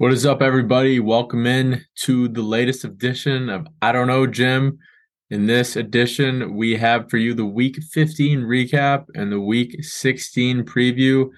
[0.00, 1.00] What is up, everybody?
[1.00, 4.78] Welcome in to the latest edition of I Don't Know, Jim.
[5.28, 10.62] In this edition, we have for you the Week 15 recap and the Week 16
[10.62, 11.28] preview,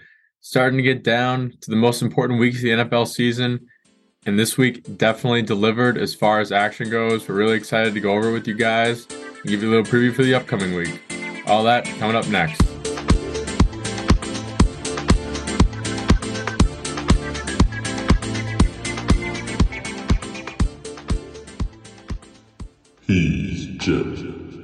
[0.42, 3.67] starting to get down to the most important weeks of the NFL season.
[4.26, 7.27] And this week definitely delivered as far as action goes.
[7.27, 10.15] We're really excited to go over with you guys and give you a little preview
[10.15, 11.01] for the upcoming week.
[11.47, 12.69] All that coming up next.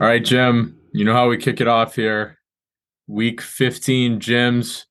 [0.06, 2.38] All right, Jim, you know how we kick it off here.
[3.08, 4.86] Week 15 Jims,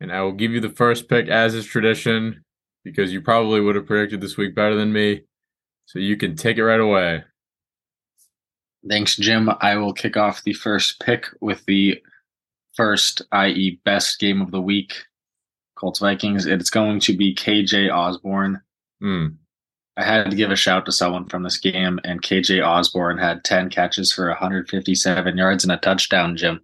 [0.00, 2.44] and I will give you the first pick as is tradition
[2.84, 5.22] because you probably would have predicted this week better than me.
[5.86, 7.24] So you can take it right away.
[8.88, 9.50] Thanks, Jim.
[9.60, 12.00] I will kick off the first pick with the
[12.76, 14.94] first, i.e., best game of the week
[15.76, 16.46] Colts Vikings.
[16.46, 18.60] It's going to be KJ Osborne.
[19.02, 19.38] Mm.
[19.96, 23.44] I had to give a shout to someone from this game, and KJ Osborne had
[23.44, 26.60] 10 catches for 157 yards and a touchdown, Jim,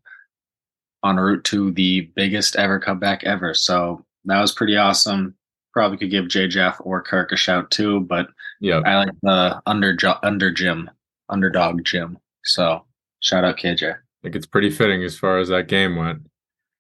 [1.05, 3.53] en route to the biggest ever comeback ever.
[3.55, 5.35] So that was pretty awesome.
[5.75, 6.49] Probably could give J.
[6.49, 8.29] Jeff or Kirk a shout too, but
[8.61, 8.81] Yeah.
[8.87, 10.91] I like the under under Jim,
[11.29, 12.19] underdog Jim.
[12.45, 12.85] So
[13.21, 13.93] shout out KJ.
[13.93, 16.23] I think it's pretty fitting as far as that game went,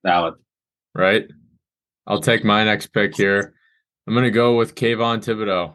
[0.05, 0.35] Valid.
[0.95, 1.29] right?
[2.07, 3.53] I'll take my next pick here.
[4.07, 5.75] I'm going to go with Kayvon Thibodeau.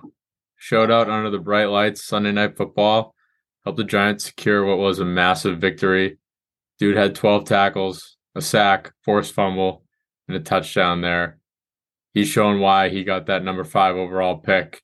[0.63, 3.13] Showed out under the bright lights Sunday Night Football.
[3.65, 6.19] Helped the Giants secure what was a massive victory.
[6.79, 9.83] Dude had 12 tackles, a sack, forced fumble,
[10.25, 11.37] and a touchdown there.
[12.13, 14.81] He's shown why he got that number five overall pick.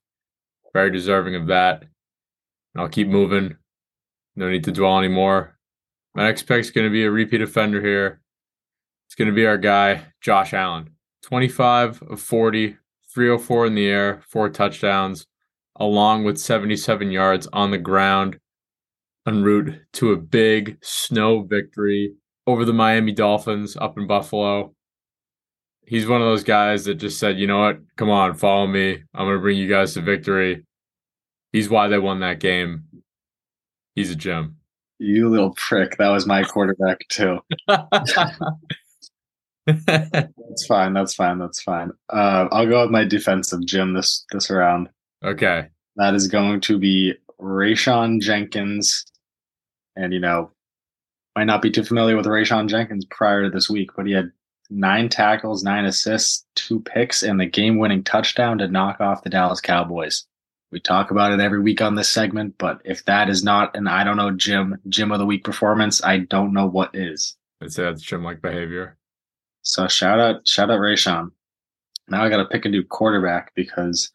[0.73, 1.83] Very deserving of that.
[1.83, 3.55] And I'll keep moving.
[4.35, 5.57] No need to dwell anymore.
[6.13, 8.19] My next pick is going to be a repeat offender here.
[9.07, 10.89] It's going to be our guy, Josh Allen.
[11.22, 12.75] 25 of 40,
[13.13, 15.25] 304 in the air, four touchdowns,
[15.80, 18.38] along with 77 yards on the ground
[19.27, 22.13] en route to a big snow victory
[22.45, 24.73] over the Miami Dolphins up in Buffalo.
[25.85, 27.79] He's one of those guys that just said, you know what?
[27.95, 29.03] Come on, follow me.
[29.13, 30.66] I'm going to bring you guys to victory.
[31.51, 32.84] He's why they won that game.
[33.95, 34.57] He's a gem.
[35.00, 35.97] You little prick.
[35.97, 37.39] That was my quarterback too.
[37.68, 38.13] That's
[40.68, 40.94] fine.
[40.94, 41.39] That's fine.
[41.39, 41.91] That's fine.
[42.09, 44.89] Uh, I'll go with my defensive Jim this this round.
[45.24, 45.68] Okay.
[45.96, 49.06] That is going to be Rayshawn Jenkins.
[49.96, 50.52] And, you know,
[51.35, 54.31] might not be too familiar with Rayshawn Jenkins prior to this week, but he had
[54.69, 59.30] nine tackles, nine assists, two picks, and the game winning touchdown to knock off the
[59.30, 60.25] Dallas Cowboys.
[60.72, 63.88] We talk about it every week on this segment, but if that is not an
[63.88, 67.36] I don't know Jim, Jim of the week performance, I don't know what is.
[67.68, 68.97] Say that's gym like behavior.
[69.63, 71.31] So shout out, shout out Rayshawn.
[72.07, 74.12] Now I got to pick a new quarterback because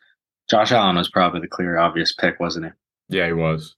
[0.50, 3.16] Josh Allen was probably the clear, obvious pick, wasn't he?
[3.16, 3.77] Yeah, he was.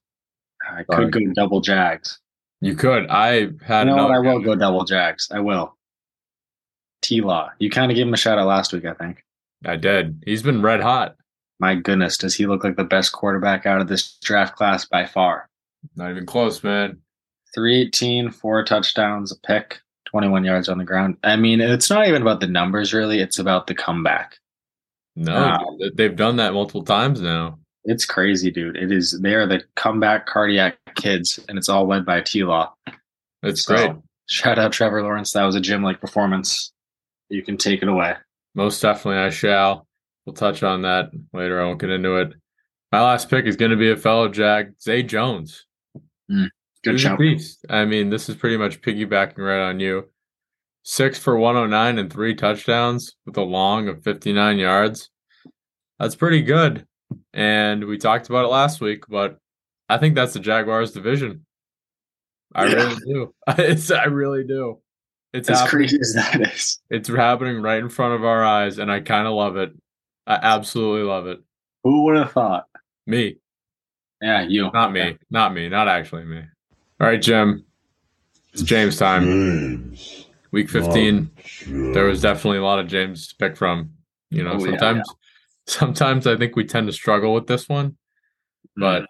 [0.62, 1.10] I Sorry.
[1.10, 2.18] could go double Jags.
[2.60, 3.06] You could.
[3.08, 4.14] I had You know what?
[4.14, 5.28] I will go double Jags.
[5.30, 5.76] I will.
[7.02, 7.50] T Law.
[7.58, 9.22] You kind of gave him a shout out last week, I think.
[9.64, 10.22] I did.
[10.26, 11.16] He's been red hot.
[11.58, 15.06] My goodness, does he look like the best quarterback out of this draft class by
[15.06, 15.48] far?
[15.94, 16.98] Not even close, man.
[17.54, 21.16] 318, four touchdowns, a pick, 21 yards on the ground.
[21.24, 23.20] I mean, it's not even about the numbers, really.
[23.20, 24.38] It's about the comeback.
[25.16, 27.58] No, uh, th- they've done that multiple times now.
[27.84, 28.76] It's crazy, dude.
[28.76, 29.18] It is.
[29.22, 32.74] They are the comeback cardiac kids, and it's all led by T Law.
[33.42, 33.92] It's So, great.
[34.28, 35.32] Shout out Trevor Lawrence.
[35.32, 36.72] That was a gym like performance.
[37.28, 38.14] You can take it away.
[38.54, 39.86] Most definitely, I shall.
[40.24, 41.60] We'll touch on that later.
[41.60, 42.32] I won't get into it.
[42.90, 45.64] My last pick is going to be a fellow Jag, Zay Jones.
[46.30, 46.48] Mm,
[46.82, 47.18] good a shout.
[47.18, 47.64] beast.
[47.70, 50.08] I mean, this is pretty much piggybacking right on you.
[50.88, 55.10] Six for 109 and three touchdowns with a long of 59 yards.
[55.98, 56.86] That's pretty good.
[57.34, 59.36] And we talked about it last week, but
[59.88, 61.44] I think that's the Jaguars division.
[62.54, 62.74] I Yeah.
[62.74, 63.34] really do.
[63.58, 64.78] It's, I really do.
[65.32, 65.88] It's As happening.
[65.88, 66.78] crazy as that is.
[66.88, 69.72] It's happening right in front of our eyes, and I kind of love it.
[70.28, 71.40] I absolutely love it.
[71.82, 72.66] Who would have thought?
[73.08, 73.38] Me,
[74.22, 74.70] Yeah, you.
[74.72, 76.42] not me, not me, not actually me.
[77.00, 77.64] All right, Jim.
[78.52, 79.24] It's James time.
[79.24, 80.25] James.
[80.56, 81.30] Week 15.
[81.36, 81.92] Jim.
[81.92, 83.90] There was definitely a lot of James to pick from.
[84.30, 85.14] You know, Oh, yeah, sometimes
[85.66, 87.98] sometimes I think we tend to struggle with this one,
[88.74, 89.06] but Mm.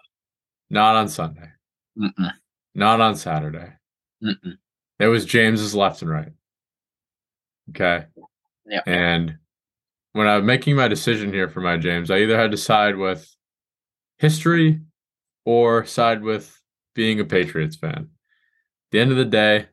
[0.71, 1.49] not on Sunday.
[1.97, 2.33] Mm-mm.
[2.75, 3.71] Not on Saturday.
[4.21, 4.57] Mm-mm.
[4.99, 6.33] It was James's left and right.
[7.69, 8.07] Okay.
[8.65, 8.81] Yeah.
[8.85, 9.37] And
[10.11, 13.33] when I'm making my decision here for my James, I either had to side with
[14.17, 14.81] history
[15.45, 16.61] or side with
[16.93, 17.93] being a Patriots fan.
[17.93, 19.67] At the end of the day,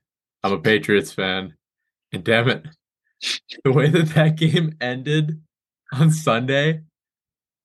[0.45, 1.55] I'm a Patriots fan.
[2.15, 2.65] And damn it,
[3.65, 5.41] the way that that game ended
[5.93, 6.83] on Sunday,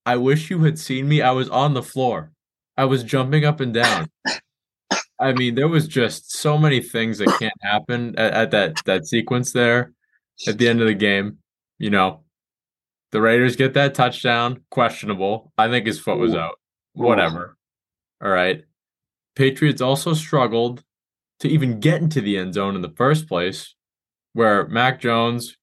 [0.05, 1.21] I wish you had seen me.
[1.21, 2.31] I was on the floor.
[2.75, 4.09] I was jumping up and down.
[5.19, 9.05] I mean, there was just so many things that can't happen at, at that that
[9.05, 9.91] sequence there
[10.47, 11.37] at the end of the game.
[11.77, 12.23] You know,
[13.11, 15.51] the Raiders get that touchdown, questionable.
[15.57, 16.55] I think his foot was out.
[16.93, 17.55] Whatever.
[18.23, 18.63] All right.
[19.35, 20.83] Patriots also struggled
[21.41, 23.75] to even get into the end zone in the first place,
[24.33, 25.57] where Mac Jones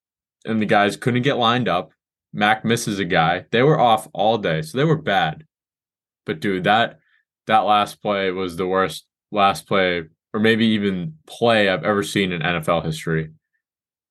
[0.45, 1.91] and the guys couldn't get lined up.
[2.33, 3.47] Mac misses a guy.
[3.51, 5.45] They were off all day, so they were bad.
[6.25, 6.99] But dude, that
[7.47, 10.03] that last play was the worst last play,
[10.35, 13.31] or maybe even play I've ever seen in NFL history.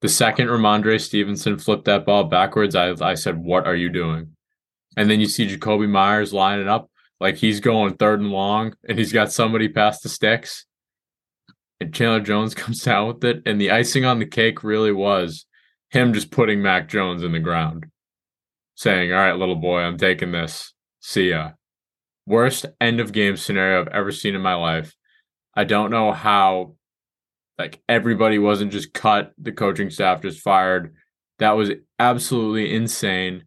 [0.02, 4.36] The second Rhamondre Stevenson flipped that ball backwards, I I said, "What are you doing?"
[4.98, 8.98] And then you see Jakobi Meyers lining up like he's going third and long, and
[8.98, 10.66] he's got somebody past the sticks.
[11.80, 15.46] And Chandler Jones comes down with it, and the icing on the cake really was
[15.90, 17.86] him just putting Mac Jones in the ground,
[18.76, 20.74] saying, "All right, little boy, I'm taking this.
[21.00, 21.52] See ya."
[22.28, 24.96] Worst end of game scenario I've ever seen in my life.
[25.56, 26.76] I don't know how
[27.58, 30.96] like everybody wasn't just cut, the coaching staff just fired.
[31.40, 33.46] That was absolutely insane.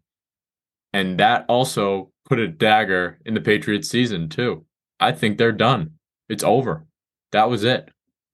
[0.93, 4.65] And that also put a dagger in the Patriots season too.
[4.99, 5.91] I think they're done.
[6.27, 6.85] It's over.
[7.31, 7.89] That was it.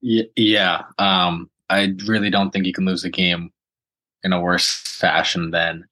[0.06, 3.52] Y- Yeah, um, I really don't think you can lose a game
[4.24, 5.86] in a worse fashion than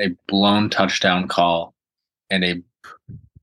[0.00, 1.72] a blown touchdown call
[2.30, 2.62] and a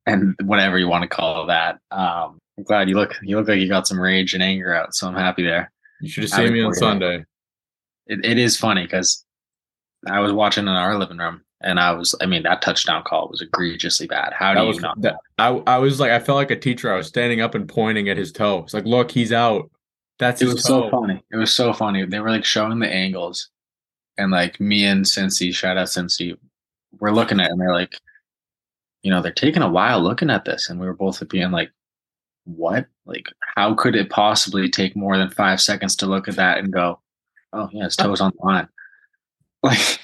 [0.06, 1.80] and whatever you want to call that.
[1.92, 4.94] Um, I'm glad you look you look like you got some rage and anger out,
[4.94, 5.72] so I'm happy there.
[6.02, 6.74] You should have seen me on.
[6.74, 7.24] Sunday.
[8.08, 9.24] It, it is funny because
[10.08, 13.30] I was watching in our living room and I was I mean that touchdown call
[13.30, 14.34] was egregiously bad.
[14.34, 15.02] How That do was you not?
[15.02, 16.92] that, I I was like I felt like a teacher.
[16.94, 18.64] I was standing up and pointing at his toe.
[18.64, 19.71] It's like, look, he's out.
[20.22, 20.84] That's It was toe.
[20.84, 21.24] so funny.
[21.32, 22.06] It was so funny.
[22.06, 23.50] They were like showing the angles,
[24.20, 26.38] and like me and Cincy, shout out Cincy,
[27.00, 28.00] we're looking at, it and they're like,
[29.02, 31.72] you know, they're taking a while looking at this, and we were both being like,
[32.44, 32.86] what?
[33.08, 33.26] Like,
[33.56, 37.00] how could it possibly take more than five seconds to look at that and go,
[37.54, 38.68] oh yeah, his uh, toes on the line?
[39.64, 40.00] Like,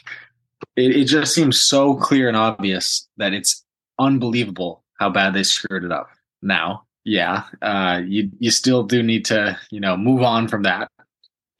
[0.75, 3.63] it, it just seems so clear and obvious that it's
[3.99, 6.09] unbelievable how bad they screwed it up.
[6.41, 10.91] Now, yeah, uh, you you still do need to you know move on from that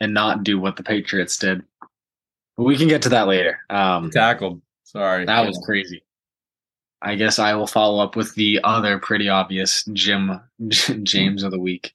[0.02, 1.64] and not do what the Patriots did.
[2.58, 3.60] But we can get to that later.
[3.70, 4.62] Um, Tackled.
[4.84, 5.26] Sorry.
[5.26, 6.04] that was crazy.
[7.02, 10.40] I guess I will follow up with the other pretty obvious Jim
[11.04, 11.94] James of the week,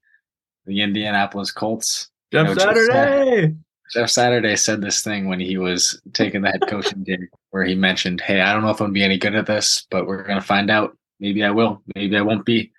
[0.65, 2.11] the Indianapolis Colts.
[2.33, 3.55] Jeff No, Jeff Saturday.
[3.93, 7.75] Jeff Saturday said this thing when he was taking the head coaching gig, where he
[7.75, 10.23] mentioned, "Hey, I don't know if I'm gonna be any good at this, but we're
[10.23, 10.97] gonna find out.
[11.21, 11.83] Maybe I will.
[11.95, 12.73] Maybe I won't be."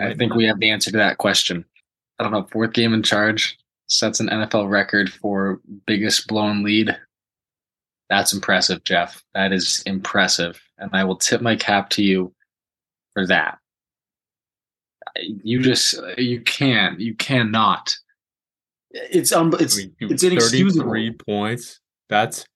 [0.00, 1.64] I think we have the answer to that question.
[2.18, 2.46] I don't know.
[2.50, 6.96] Fourth game in charge sets an NFL record for biggest blown lead.
[8.08, 9.22] That's impressive, Jeff.
[9.34, 12.32] That is impressive, and I will tip my cap to you
[13.12, 13.58] for that.
[15.16, 17.96] You just you can't you cannot.
[18.90, 20.90] It's un, it's I mean, it's inexcusable.
[20.90, 21.80] 33 points.
[22.08, 22.46] That's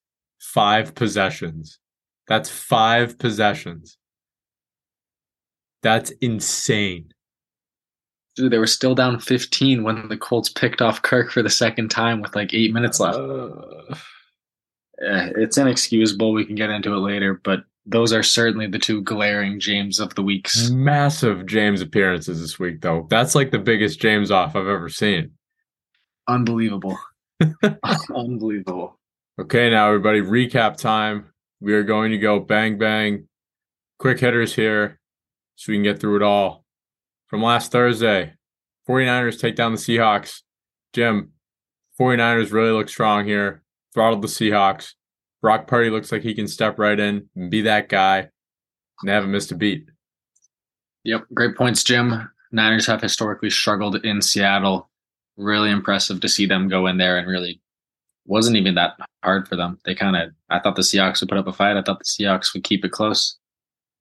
[0.41, 1.79] five possessions.
[2.29, 3.99] That's five possessions.
[5.83, 7.13] That's insane.
[8.41, 11.91] Dude, they were still down 15 when the Colts picked off Kirk for the second
[11.91, 13.19] time with like eight minutes left.
[13.19, 13.95] Uh,
[15.01, 16.33] Eh, it's inexcusable.
[16.33, 20.15] We can get into it later, but those are certainly the two glaring James of
[20.15, 20.71] the weeks.
[20.71, 23.07] massive James appearances this week, though.
[23.09, 25.33] That's like the biggest James off I've ever seen.
[26.29, 26.99] Unbelievable.
[28.15, 28.99] Unbelievable.
[29.41, 31.33] Okay, now everybody, recap time.
[31.61, 33.27] We are going to go bang bang,
[33.99, 35.01] quick hitters here,
[35.57, 36.60] so we can get through it all.
[37.31, 38.33] From last Thursday,
[38.89, 40.43] 49ers take down the Seahawks.
[40.93, 41.31] Jim,
[41.99, 43.63] 49ers really look strong here.
[43.95, 44.95] Throttled the Seahawks.
[45.41, 48.19] Brock Purdy looks like he can step right in and be that guy.
[48.19, 49.89] And they haven't missed a beat.
[51.05, 52.29] Yep, great points, Jim.
[52.51, 54.91] Niners have historically struggled in Seattle.
[55.37, 57.61] Really impressive to see them go in there and really
[58.27, 59.79] wasn't even that hard for them.
[59.85, 61.77] They kind of, I thought the Seahawks would put up a fight.
[61.77, 63.39] I thought the Seahawks would keep it close.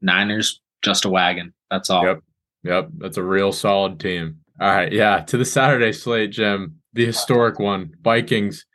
[0.01, 1.53] Niners, just a wagon.
[1.69, 2.03] That's all.
[2.03, 2.23] Yep.
[2.63, 2.89] Yep.
[2.97, 4.39] That's a real solid team.
[4.59, 4.91] All right.
[4.91, 5.21] Yeah.
[5.21, 8.65] To the Saturday slate, Jim, the historic one Vikings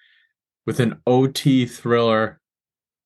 [0.66, 2.40] with an OT thriller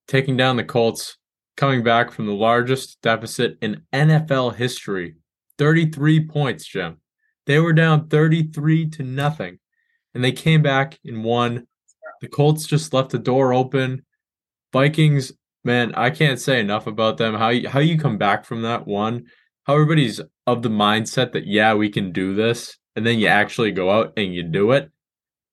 [0.06, 1.16] taking down the Colts,
[1.56, 5.16] coming back from the largest deficit in NFL history
[5.58, 6.98] 33 points, Jim.
[7.46, 9.58] They were down 33 to nothing,
[10.14, 11.66] and they came back and won.
[12.20, 14.04] The Colts just left the door open.
[14.72, 15.32] Vikings,
[15.64, 17.34] man, I can't say enough about them.
[17.34, 19.26] How you, how you come back from that one,
[19.68, 23.70] how everybody's of the mindset that yeah, we can do this, and then you actually
[23.70, 24.90] go out and you do it.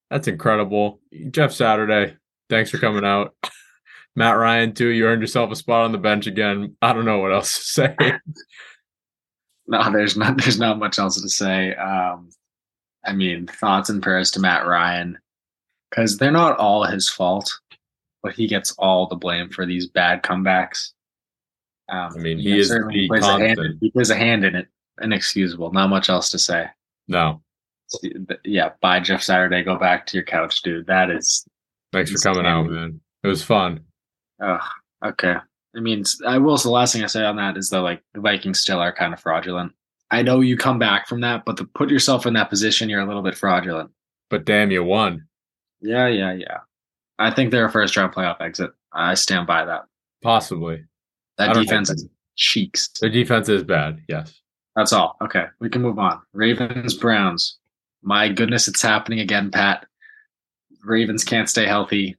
[0.09, 1.01] That's incredible.
[1.31, 2.15] Jeff Saturday,
[2.49, 3.35] thanks for coming out.
[4.15, 4.87] Matt Ryan too.
[4.87, 6.77] You earned yourself a spot on the bench again.
[6.81, 7.95] I don't know what else to say.
[9.67, 11.75] no, there's not there's not much else to say.
[11.75, 12.29] Um,
[13.05, 15.17] I mean, thoughts and prayers to Matt Ryan
[15.89, 17.51] because they're not all his fault,
[18.23, 20.91] but he gets all the blame for these bad comebacks.
[21.89, 24.67] Um, I mean, he is he plays, hand, he plays a hand in it.
[25.01, 25.71] Inexcusable.
[25.71, 26.67] Not much else to say.
[27.07, 27.41] No.
[28.43, 29.63] Yeah, bye Jeff Saturday.
[29.63, 30.87] Go back to your couch, dude.
[30.87, 31.45] That is.
[31.91, 32.99] Thanks for coming out, man.
[33.23, 33.81] It was fun.
[34.41, 34.59] Oh,
[35.05, 35.35] okay.
[35.75, 36.57] I mean, I will.
[36.57, 38.93] So the last thing I say on that is that like the Vikings still are
[38.93, 39.73] kind of fraudulent.
[40.11, 43.01] I know you come back from that, but to put yourself in that position, you're
[43.01, 43.91] a little bit fraudulent.
[44.29, 45.27] But damn, you won.
[45.81, 46.59] Yeah, yeah, yeah.
[47.19, 48.71] I think they're a first round playoff exit.
[48.91, 49.83] I stand by that.
[50.21, 50.85] Possibly.
[51.37, 52.89] That defense is cheeks.
[53.01, 54.01] Their defense is bad.
[54.07, 54.41] Yes.
[54.75, 55.17] That's all.
[55.21, 56.21] Okay, we can move on.
[56.33, 57.57] Ravens, Browns.
[58.01, 59.85] My goodness, it's happening again, Pat.
[60.83, 62.17] Ravens can't stay healthy.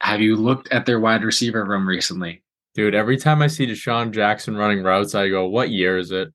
[0.00, 2.42] Have you looked at their wide receiver room recently?
[2.74, 6.32] Dude, every time I see DeSean Jackson running routes, I go, what year is it?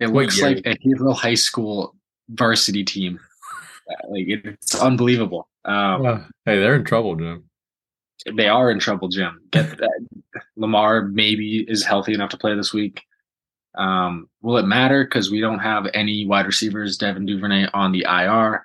[0.00, 0.48] It what looks year?
[0.48, 1.96] like a Haverhill High School
[2.30, 3.20] varsity team.
[4.08, 5.48] Like it's unbelievable.
[5.64, 7.49] Um, hey, they're in trouble, Jim.
[8.36, 9.40] They are in trouble, Jim.
[9.50, 10.06] Get that.
[10.56, 13.02] Lamar maybe is healthy enough to play this week.
[13.76, 18.04] Um, will it matter because we don't have any wide receivers, Devin Duvernay on the
[18.08, 18.64] IR?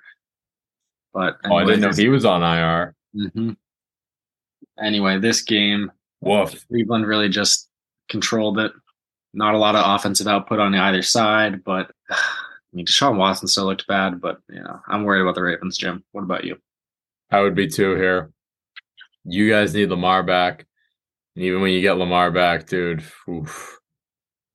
[1.14, 2.94] But anyway, oh, I didn't know he was on IR.
[3.16, 3.52] Mm-hmm.
[4.78, 6.66] Anyway, this game, Woof.
[6.68, 7.68] Cleveland really just
[8.08, 8.72] controlled it.
[9.32, 12.16] Not a lot of offensive output on either side, but I
[12.72, 14.20] mean, Deshaun Watson still looked bad.
[14.20, 16.04] But you know, I'm worried about the Ravens, Jim.
[16.12, 16.56] What about you?
[17.30, 18.30] I would be too here.
[19.28, 20.66] You guys need Lamar back,
[21.34, 23.78] and even when you get Lamar back, dude, oof,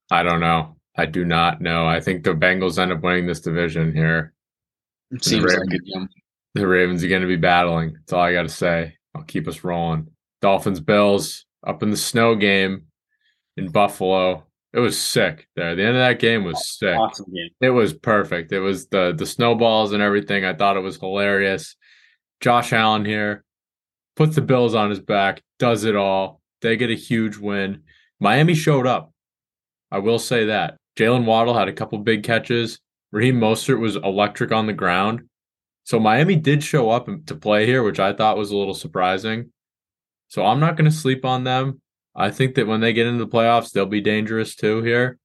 [0.09, 0.77] I don't know.
[0.97, 1.87] I do not know.
[1.87, 4.33] I think the Bengals end up winning this division here.
[5.11, 6.05] It seems Ravens, like it, yeah.
[6.53, 7.93] The Ravens are going to be battling.
[7.93, 8.95] That's all I got to say.
[9.15, 10.07] I'll keep us rolling.
[10.41, 12.85] Dolphins, Bills up in the snow game
[13.57, 14.45] in Buffalo.
[14.73, 15.75] It was sick there.
[15.75, 16.97] The end of that game was sick.
[16.97, 17.49] Awesome game.
[17.59, 18.53] It was perfect.
[18.53, 20.45] It was the the snowballs and everything.
[20.45, 21.75] I thought it was hilarious.
[22.39, 23.43] Josh Allen here
[24.15, 26.41] puts the Bills on his back, does it all.
[26.61, 27.83] They get a huge win.
[28.19, 29.11] Miami showed up.
[29.91, 30.77] I will say that.
[30.97, 32.79] Jaylen Waddle had a couple big catches.
[33.11, 35.21] Raheem Mostert was electric on the ground.
[35.83, 39.51] So Miami did show up to play here, which I thought was a little surprising.
[40.27, 41.81] So I'm not going to sleep on them.
[42.15, 45.17] I think that when they get into the playoffs, they'll be dangerous too here.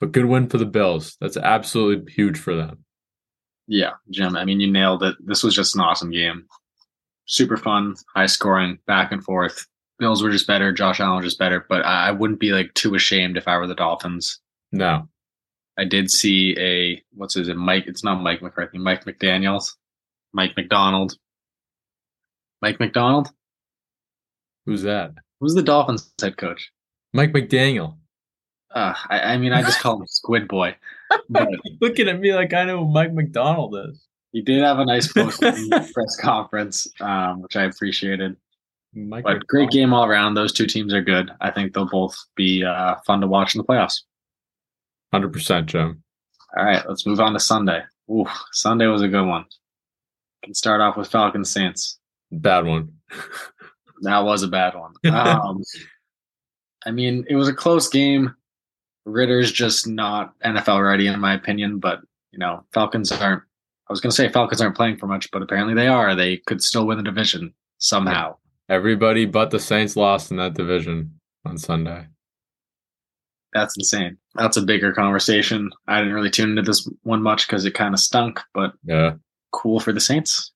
[0.00, 1.16] But good win for the Bills.
[1.20, 2.84] That's absolutely huge for them.
[3.66, 4.36] Yeah, Jim.
[4.36, 5.16] I mean, you nailed it.
[5.20, 6.46] This was just an awesome game.
[7.26, 9.66] Super fun, high scoring, back and forth.
[9.98, 10.72] Bills were just better.
[10.72, 11.64] Josh Allen was just better.
[11.68, 14.40] But I wouldn't be like too ashamed if I were the Dolphins.
[14.72, 15.08] No.
[15.78, 17.58] I did see a what's his name?
[17.58, 17.84] Mike.
[17.86, 18.78] It's not Mike McCarthy.
[18.78, 19.76] Mike McDaniel's.
[20.32, 21.16] Mike McDonald.
[22.60, 23.28] Mike McDonald.
[24.66, 25.12] Who's that?
[25.40, 26.72] Who's the Dolphins head coach?
[27.12, 27.96] Mike McDaniel.
[28.74, 30.76] Uh, I, I mean, I just call him Squid Boy.
[31.28, 31.48] But
[31.80, 34.04] looking at me like I know who Mike McDonald is.
[34.34, 38.36] He did have a nice post press conference, um, which I appreciated.
[38.92, 40.34] Mike but great game all around.
[40.34, 41.30] Those two teams are good.
[41.40, 44.02] I think they'll both be uh, fun to watch in the playoffs.
[45.12, 46.02] Hundred percent, Jim.
[46.56, 47.82] All right, let's move on to Sunday.
[48.10, 49.44] Ooh, Sunday was a good one.
[50.42, 52.00] Can start off with Falcons Saints.
[52.32, 52.92] Bad one.
[54.02, 54.94] that was a bad one.
[55.14, 55.62] Um,
[56.84, 58.34] I mean, it was a close game.
[59.06, 61.78] Ridder's just not NFL ready, in my opinion.
[61.78, 62.00] But
[62.32, 63.44] you know, Falcons aren't.
[63.88, 66.14] I was going to say Falcons aren't playing for much, but apparently they are.
[66.14, 68.36] They could still win the division somehow.
[68.68, 72.06] Everybody but the Saints lost in that division on Sunday.
[73.52, 74.16] That's insane.
[74.34, 75.70] That's a bigger conversation.
[75.86, 79.12] I didn't really tune into this one much because it kind of stunk, but yeah,
[79.52, 80.52] cool for the Saints.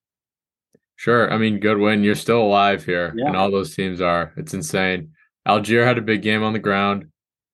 [0.97, 1.33] Sure.
[1.33, 2.03] I mean, good win.
[2.03, 3.29] You're still alive here, yeah.
[3.29, 4.33] and all those teams are.
[4.37, 5.13] It's insane.
[5.47, 7.07] Allgeier had a big game on the ground.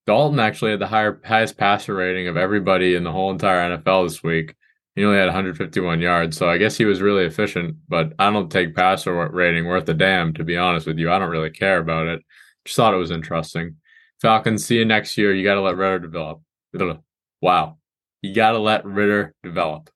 [0.06, 4.06] Dalton actually had the higher highest passer rating of everybody in the whole entire NFL
[4.06, 4.54] this week.
[4.94, 7.76] He only had 151 yards, so I guess he was really efficient.
[7.88, 11.10] But I don't take passer rating worth a damn, to be honest with you.
[11.10, 12.22] I don't really care about it.
[12.64, 13.76] Just thought it was interesting.
[14.22, 15.34] Falcons, see you next year.
[15.34, 16.40] You got to let Ridder develop.
[17.42, 17.76] Wow,
[18.22, 19.90] you got to let Ridder develop.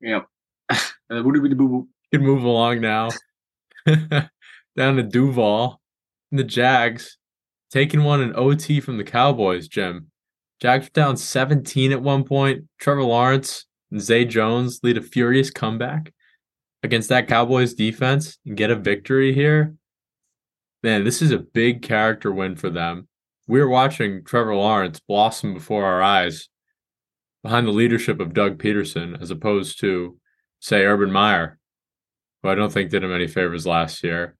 [0.00, 0.26] Yep.
[2.12, 3.10] can move along now.
[3.86, 5.80] Down to Duval.
[6.32, 7.16] And the Jags
[7.70, 10.10] taking one in OT from the Cowboys, Jim.
[10.60, 12.64] Jags down 17 at one point.
[12.78, 13.66] Trevor Lawrence
[13.98, 16.12] Zay Jones lead a furious comeback
[16.82, 19.74] against that Cowboys defense and get a victory here.
[20.82, 23.08] Man, this is a big character win for them.
[23.48, 26.48] We are watching Trevor Lawrence blossom before our eyes
[27.42, 30.18] behind the leadership of Doug Pederson, as opposed to,
[30.60, 31.58] say, Urban Meyer
[32.42, 34.36] who I don't think did him any favors last year.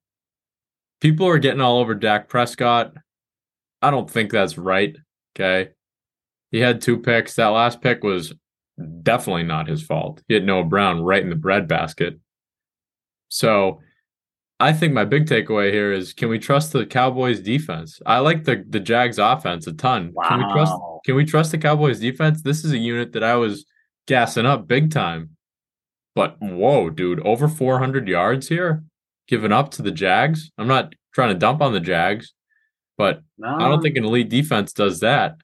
[1.01, 2.93] people are getting all over Dak Prescott.
[3.83, 4.97] I don't think that's right.
[5.35, 5.71] Okay.
[6.51, 7.35] He had two picks.
[7.35, 8.35] That last pick was
[9.03, 10.23] definitely not his fault.
[10.29, 12.19] He had Noah Brown right in the breadbasket.
[13.29, 13.81] So
[14.59, 18.01] I think my big takeaway here is can we trust the Cowboys defense?
[18.05, 20.13] I like the the Jags offense a ton.
[20.13, 20.29] Wow.
[20.29, 22.43] Can we trust can we trust the Cowboys defense?
[22.43, 23.65] This is a unit that I was
[24.07, 25.31] gassing up big time.
[26.15, 28.85] But whoa, dude, over 400 yards here
[29.29, 30.51] given up to the Jags.
[30.59, 32.35] I'm not trying to dump on the Jags,
[32.99, 35.37] but No, I don't think an elite defense does that.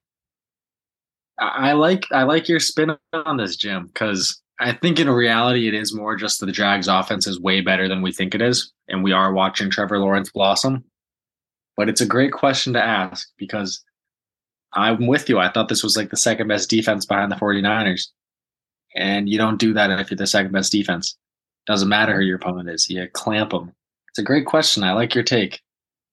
[1.38, 5.74] I like I like your spin on this, Jim, because I think in reality it
[5.74, 8.72] is more just that the Jags offense is way better than we think it is,
[8.88, 10.84] and we are watching Trevor Lawrence blossom.
[11.76, 13.84] But it's a great question to ask because
[14.72, 15.38] I'm with you.
[15.38, 18.08] I thought this was like the second best defense behind the 49ers.
[18.94, 21.18] And you don't do that if you're the second best defense.
[21.66, 22.88] Doesn't matter who your opponent is.
[22.88, 23.72] You clamp them.
[24.08, 24.84] It's a great question.
[24.84, 25.60] I like your take.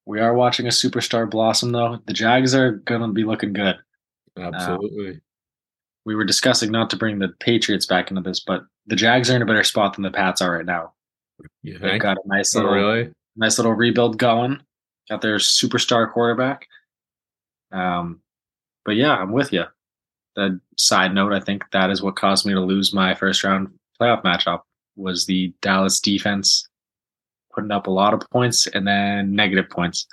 [0.06, 2.00] We are watching a superstar blossom, though.
[2.08, 3.77] The Jags are going to be looking good
[4.37, 5.19] Absolutely.
[6.05, 9.35] we were discussing not to bring the Patriots back into this, but the Jags are
[9.35, 10.93] in a better spot than the Pats are right now.
[11.61, 13.11] you They've got a nice Oh, little, really?
[13.35, 14.61] nice little rebuild going.
[15.09, 16.67] Got their superstar quarterback.
[17.71, 18.21] Um,
[18.85, 19.63] but yeah, I'm with you.
[20.35, 23.69] The side note, I think that is what caused me to lose my first round
[24.01, 24.61] playoff matchup
[24.95, 26.67] was the Dallas defense
[27.53, 30.07] putting up a lot of points and then negative points.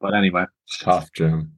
[0.00, 0.44] But anyway,
[0.80, 1.52] Tough, Jim.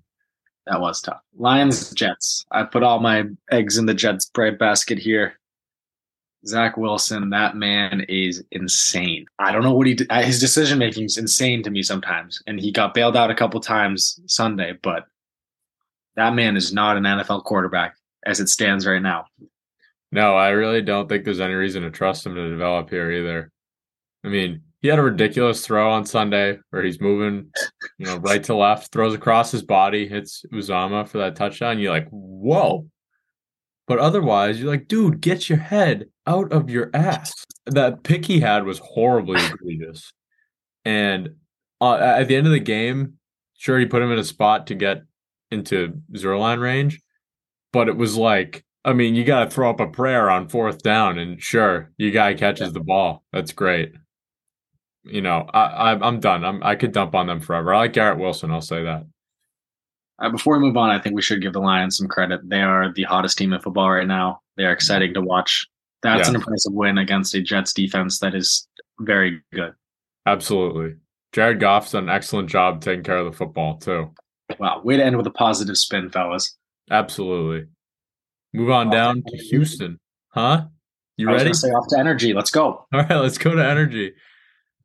[0.68, 1.20] That was tough.
[1.36, 2.44] Lions, Jets.
[2.50, 5.38] I put all my eggs in the Jets bread basket here.
[6.46, 9.26] Zach Wilson, that man is insane.
[9.38, 10.10] I don't know what he did.
[10.12, 12.42] His decision making is insane to me sometimes.
[12.46, 15.06] And he got bailed out a couple times Sunday, but
[16.16, 19.26] that man is not an NFL quarterback as it stands right now.
[20.12, 23.50] No, I really don't think there's any reason to trust him to develop here either.
[24.24, 27.50] I mean, he had a ridiculous throw on Sunday where he's moving,
[27.98, 31.78] you know, right to left, throws across his body, hits Uzomah for that touchdown.
[31.78, 32.88] You're like, whoa.
[33.88, 37.32] But otherwise, you're like, dude, get your head out of your ass.
[37.66, 40.12] That pick he had was horribly egregious.
[40.84, 41.30] And
[41.80, 43.14] uh, at the end of the game,
[43.56, 45.02] sure, he put him in a spot to get
[45.50, 47.00] into zero line range,
[47.72, 50.82] but it was like, I mean, you got to throw up a prayer on fourth
[50.82, 53.24] down, and sure, you guy catches the ball.
[53.32, 53.92] That's great.
[55.08, 55.60] You know, I,
[55.92, 56.44] I I'm done.
[56.44, 57.74] I'm I could dump on them forever.
[57.74, 58.50] I like Garrett Wilson.
[58.50, 59.06] I'll say that.
[60.20, 62.40] Uh, before we move on, I think we should give the Lions some credit.
[62.48, 64.40] They are the hottest team in football right now.
[64.56, 65.68] They are exciting to watch.
[66.02, 66.30] That's Yeah.
[66.30, 68.66] an impressive win against a Jets defense that is
[69.00, 69.74] very good.
[70.26, 70.96] Absolutely.
[71.32, 74.10] Jared Goff's done an excellent job taking care of the football too.
[74.58, 76.56] Wow, way to end with a positive spin, fellas.
[76.90, 77.68] Absolutely.
[78.54, 79.98] Move on down to Houston.
[80.30, 80.64] Huh?
[81.16, 81.52] You I ready?
[81.52, 82.32] say off to energy.
[82.32, 82.64] Let's go.
[82.64, 84.14] All right, let's go to energy.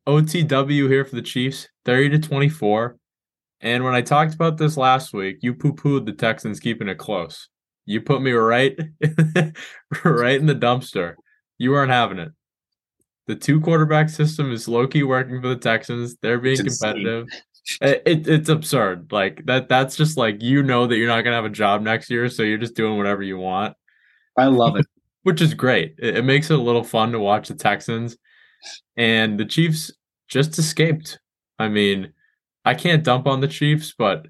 [0.06, 2.96] OTW here for the Chiefs, 30 to 24.
[3.60, 7.48] And when I talked about this last week, you poo-pooed the Texans keeping it close.
[7.86, 8.78] You put me right
[10.04, 11.14] right in the dumpster.
[11.58, 12.32] You weren't having it.
[13.26, 16.16] The two quarterback system is low-key working for the Texans.
[16.20, 17.26] They're being It's competitive.
[17.80, 19.12] It, it, it's absurd.
[19.12, 22.10] Like that that's just like you know that you're not gonna have a job next
[22.10, 23.74] year, so you're just doing whatever you want
[24.36, 24.86] I love it.
[25.22, 25.94] which is great.
[25.98, 28.18] It, it makes it a little fun to watch the Texans
[28.96, 29.92] and the Chiefs
[30.28, 31.18] just escaped.
[31.58, 32.12] I mean,
[32.64, 34.26] I can't dump on the Chiefs, but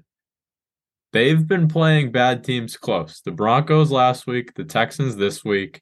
[1.13, 3.21] they've been playing bad teams close.
[3.21, 5.81] The Broncos last week, the Texans this week.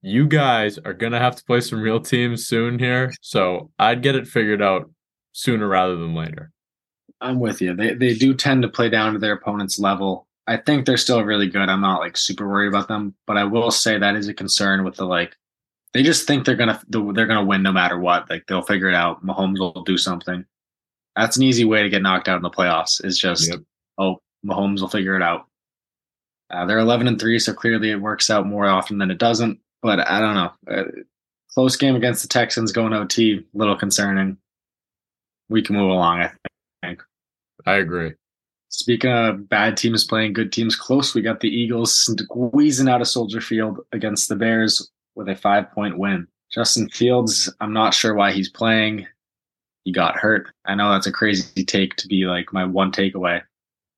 [0.00, 3.12] You guys are going to have to play some real teams soon here.
[3.20, 4.90] So I'd get it figured out
[5.32, 6.50] sooner rather than later.
[7.20, 7.74] I'm with you.
[7.74, 10.26] They they do tend to play down to their opponent's level.
[10.46, 11.68] I think they're still really good.
[11.68, 14.84] I'm not like super worried about them, but I will say that is a concern
[14.84, 15.36] with the like.
[15.94, 18.30] They just think they're gonna they're gonna win no matter what.
[18.30, 19.24] Like they'll figure it out.
[19.24, 20.44] Mahomes will do something.
[21.16, 23.04] That's an easy way to get knocked out in the playoffs.
[23.04, 23.60] Is just Yep.
[23.98, 25.46] oh Mahomes will figure it out.
[26.50, 29.58] Uh, they're 11 and three, so clearly it works out more often than it doesn't.
[29.82, 30.52] But I don't know.
[30.70, 30.84] Uh,
[31.54, 34.36] close game against the Texans going OT, little concerning.
[35.48, 36.20] We can move along.
[36.20, 36.30] I
[36.82, 37.02] think.
[37.66, 38.12] I agree.
[38.68, 43.08] Speaking of bad teams playing good teams close, we got the Eagles squeezing out of
[43.08, 46.26] Soldier Field against the Bears with a five point win.
[46.52, 49.06] Justin Fields, I'm not sure why he's playing.
[49.84, 50.48] He got hurt.
[50.64, 53.42] I know that's a crazy take to be like my one takeaway,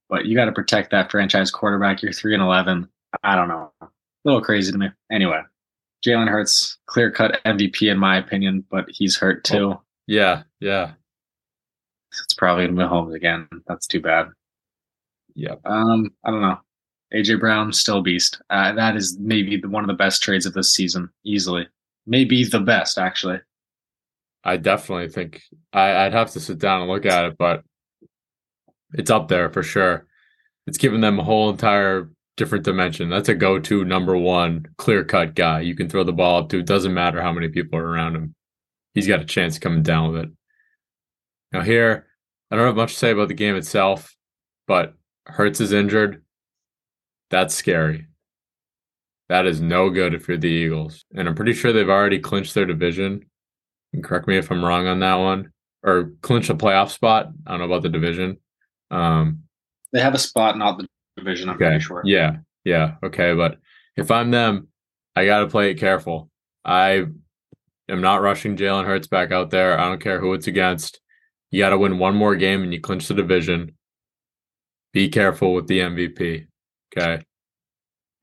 [0.09, 2.01] but you got to protect that franchise quarterback.
[2.01, 2.87] You're 3 and 11.
[3.23, 3.71] I don't know.
[3.81, 3.87] A
[4.23, 4.89] little crazy to me.
[5.11, 5.41] Anyway,
[6.05, 9.79] Jalen Hurts, clear cut MVP in my opinion, but he's hurt too.
[10.07, 10.93] Yeah, yeah.
[12.11, 13.47] It's probably going to be Mahomes again.
[13.67, 14.29] That's too bad.
[15.35, 15.61] Yep.
[15.65, 16.59] Um, I don't know.
[17.13, 18.41] AJ Brown still beast.
[18.49, 21.67] Uh, that is maybe the, one of the best trades of this season, easily.
[22.05, 23.39] Maybe the best, actually.
[24.43, 25.41] I definitely think
[25.73, 27.63] I, I'd have to sit down and look at it, but
[28.93, 30.05] it's up there for sure.
[30.67, 33.09] It's given them a whole entire different dimension.
[33.09, 35.61] That's a go-to number one clear cut guy.
[35.61, 36.59] You can throw the ball up to.
[36.59, 38.35] It doesn't matter how many people are around him.
[38.93, 40.29] He's got a chance coming down with it.
[41.51, 42.07] Now here,
[42.49, 44.15] I don't have much to say about the game itself,
[44.67, 44.93] but
[45.25, 46.23] Hurts is injured.
[47.35, 48.07] That's scary.
[49.27, 51.03] That is no good if you're the Eagles.
[51.13, 53.25] And I'm pretty sure they've already clinched their division.
[53.91, 55.51] And correct me if I'm wrong on that one.
[55.83, 57.27] Or clinched a playoff spot.
[57.45, 58.37] I don't know about the division.
[58.89, 59.43] Um,
[59.91, 61.49] they have a spot, not the division.
[61.49, 61.65] I'm okay.
[61.65, 62.03] pretty sure.
[62.05, 63.33] Yeah, yeah, okay.
[63.33, 63.57] But
[63.97, 64.69] if I'm them,
[65.17, 66.29] I got to play it careful.
[66.63, 67.03] I
[67.89, 69.77] am not rushing Jalen Hurts back out there.
[69.77, 71.01] I don't care who it's against.
[71.51, 73.75] You got to win one more game and you clinch the division.
[74.93, 76.47] Be careful with the MVP.
[76.97, 77.23] Okay.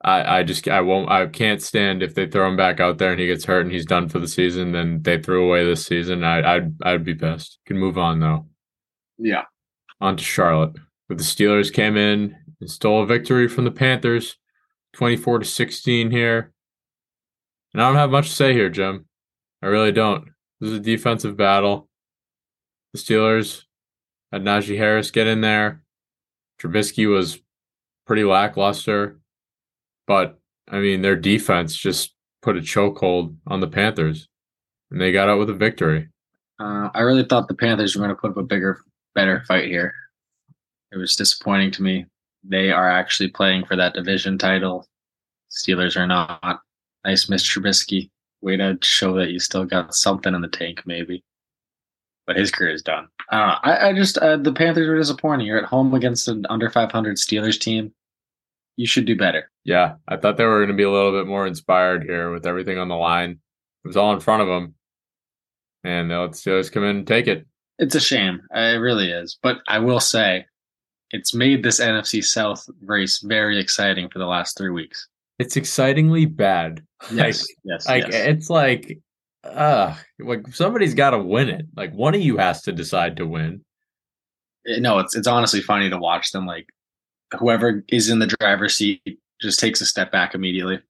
[0.04, 3.12] I, I just I won't I can't stand if they throw him back out there
[3.12, 4.72] and he gets hurt and he's done for the season.
[4.72, 6.24] Then they threw away this season.
[6.24, 7.58] I I'd I'd be pissed.
[7.66, 8.46] Can move on though.
[9.18, 9.44] Yeah.
[10.00, 10.76] On to Charlotte.
[11.08, 14.36] But the Steelers came in and stole a victory from the Panthers,
[14.92, 16.52] twenty four to sixteen here.
[17.72, 19.06] And I don't have much to say here, Jim.
[19.62, 20.30] I really don't.
[20.60, 21.88] This is a defensive battle.
[22.92, 23.62] The Steelers
[24.32, 25.82] had Najee Harris get in there.
[26.60, 27.38] Trubisky was
[28.06, 29.18] pretty lackluster.
[30.06, 30.38] But
[30.68, 34.28] I mean, their defense just put a chokehold on the Panthers,
[34.90, 36.08] and they got out with a victory.
[36.58, 38.80] Uh, I really thought the Panthers were going to put up a bigger,
[39.14, 39.92] better fight here.
[40.92, 42.06] It was disappointing to me.
[42.44, 44.86] They are actually playing for that division title.
[45.50, 46.60] Steelers are not.
[47.04, 47.58] Nice, Mr.
[47.58, 48.10] Trubisky.
[48.40, 51.22] Way to show that you still got something in the tank, maybe.
[52.36, 53.08] His career is done.
[53.30, 55.46] Uh, I, I just uh, the Panthers were disappointing.
[55.46, 57.92] You're at home against an under 500 Steelers team.
[58.76, 59.50] You should do better.
[59.64, 62.46] Yeah, I thought they were going to be a little bit more inspired here with
[62.46, 63.38] everything on the line.
[63.84, 64.74] It was all in front of them,
[65.84, 67.46] and they let the Steelers come in and take it.
[67.78, 68.40] It's a shame.
[68.54, 69.38] It really is.
[69.42, 70.46] But I will say,
[71.10, 75.08] it's made this NFC South race very exciting for the last three weeks.
[75.38, 76.84] It's excitingly bad.
[77.12, 78.26] Yes, like, yes, like yes.
[78.26, 78.98] it's like,
[79.44, 81.66] uh, like somebody's got to win it.
[81.76, 83.64] Like one of you has to decide to win.
[84.66, 86.46] Eh, no, it's it's honestly funny to watch them.
[86.46, 86.66] Like
[87.38, 89.02] whoever is in the driver's seat
[89.40, 90.80] just takes a step back immediately.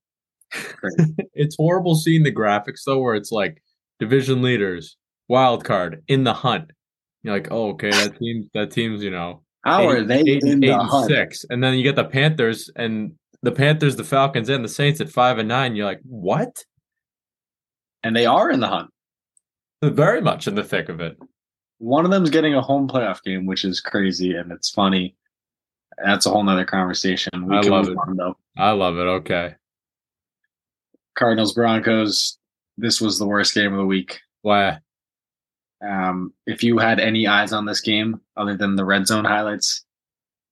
[1.34, 3.62] it's horrible seeing the graphics though, where it's like
[3.98, 4.96] division leaders,
[5.28, 6.70] wild card in the hunt.
[7.22, 10.42] You're like, oh, okay, that team, that team's, you know, how eight, are they eight,
[10.42, 11.08] in eight the hunt?
[11.08, 13.12] Six, and then you get the Panthers and
[13.42, 15.76] the Panthers, the Falcons, and the Saints at five and nine.
[15.76, 16.64] You're like, what?
[18.02, 18.90] And they are in the hunt.
[19.80, 21.18] They're very much in the thick of it.
[21.78, 25.16] One of them's getting a home playoff game, which is crazy and it's funny.
[26.02, 27.46] That's a whole nother conversation.
[27.46, 27.96] We I love it.
[27.96, 28.36] On, though.
[28.56, 29.02] I love it.
[29.02, 29.54] Okay.
[31.16, 32.38] Cardinals Broncos.
[32.78, 34.20] This was the worst game of the week.
[34.42, 34.78] Why?
[35.86, 39.84] Um, if you had any eyes on this game other than the red zone highlights,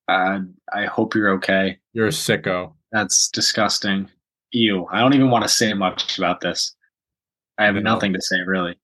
[0.08, 0.40] uh,
[0.72, 1.78] I hope you're okay.
[1.92, 2.74] You're a sicko.
[2.92, 4.10] That's disgusting.
[4.50, 4.86] Ew.
[4.90, 6.74] I don't even want to say much about this.
[7.60, 7.82] I have no.
[7.82, 8.74] nothing to say really.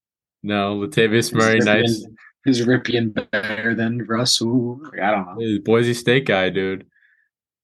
[0.43, 2.07] No, Latavius Murray, nice.
[2.45, 4.81] Is Rypien better than Russell?
[5.03, 5.35] I don't know.
[5.39, 6.87] He's Boise State guy, dude.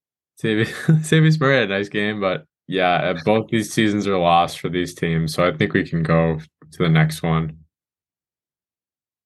[0.42, 4.68] Latavius Murray had a nice game, but yeah, uh, both these seasons are lost for
[4.68, 5.35] these teams.
[5.35, 6.38] So I think we can go
[6.72, 7.59] to the next one.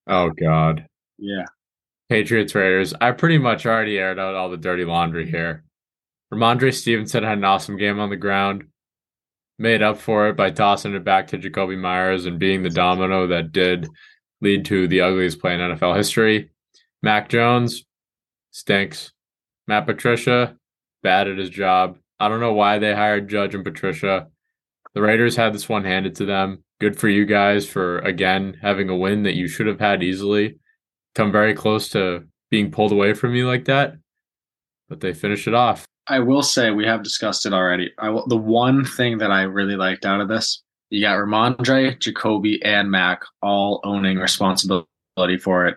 [0.07, 0.87] Oh God.
[1.19, 1.45] Yeah.
[2.09, 2.93] Patriots Raiders.
[3.01, 5.65] I pretty much already aired out all the dirty laundry here.
[6.33, 8.65] Rhamondre Stevenson had an awesome game on the ground.
[9.59, 13.27] Made up for it by tossing it back to Jakobi Meyers and being the domino
[13.29, 13.89] that did
[14.43, 16.51] lead to the ugliest play in NFL history.
[17.03, 17.85] Mac Jones
[18.51, 19.13] stinks.
[19.67, 20.57] Matt Patricia,
[21.03, 21.99] bad at his job.
[22.21, 24.29] I don't know why they hired Judge and Patricia.
[24.95, 26.63] The Raiders had this one handed to them.
[26.81, 30.59] Good for you guys for again having a win that you should have had easily.
[31.15, 33.95] Come very close to being pulled away from you like that,
[34.89, 35.87] but they finish it off.
[36.09, 37.93] I will say we have discussed it already.
[37.99, 42.59] I, the one thing that I really liked out of this you got Rhamondre, Jakobi,
[42.65, 44.87] and Mac all owning responsibility
[45.41, 45.77] for it.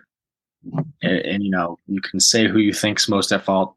[1.02, 3.74] And, and, you know, you can say who you think's most at fault,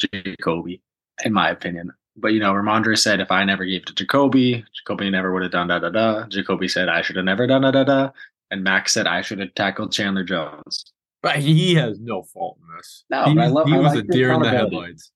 [0.00, 0.80] Jakobi,
[1.24, 1.90] in my opinion.
[2.16, 5.50] But you know, Rhamondre said if I never gave to Jakobi, Jakobi never would have
[5.50, 6.26] done da da da.
[6.26, 8.10] Jakobi said I should have never done da da da.
[8.50, 10.84] And Mac said I should have tackled Chandler Jones.
[11.22, 13.04] But he has no fault in this.
[13.10, 13.66] No, he, I love.
[13.66, 15.10] He I was like a deer in the headlights.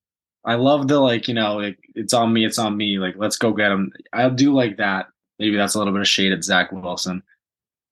[0.45, 2.97] I love the like, you know, like it's on me, it's on me.
[2.99, 3.91] Like, let's go get him.
[4.13, 5.07] I do like that.
[5.37, 7.23] Maybe that's a little bit of shade at Zach Wilson.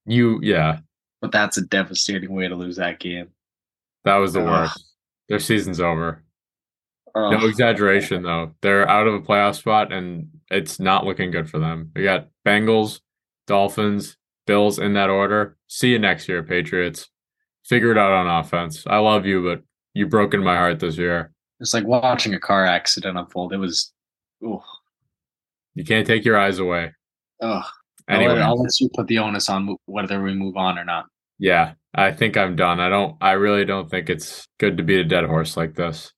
[0.05, 0.79] You, yeah.
[1.21, 3.29] But that's a devastating way to lose that game.
[4.05, 4.83] That was the worst.
[5.27, 6.23] Their season's over.
[7.15, 8.53] No exaggeration, though.
[8.61, 11.91] They're out of a playoff spot, and it's not looking good for them.
[11.95, 13.01] We got Bengals,
[13.47, 15.57] Dolphins, Bills in that order.
[15.67, 17.09] See you next year, Patriots.
[17.65, 18.83] Figure it out on offense.
[18.85, 21.33] I love you, but you've broken my heart this year.
[21.59, 23.53] It's like watching a car accident unfold.
[23.53, 23.91] It was,
[24.45, 24.63] oh,
[25.75, 26.93] You can't take your eyes away.
[27.41, 27.63] oh.
[28.09, 30.85] Anyway, I'll, let, I'll let you put the onus on whether we move on or
[30.85, 31.07] not.
[31.39, 32.79] yeah, I think I'm done.
[32.79, 33.17] I don't.
[33.19, 36.13] I really don't think it's good to beat a dead horse like this.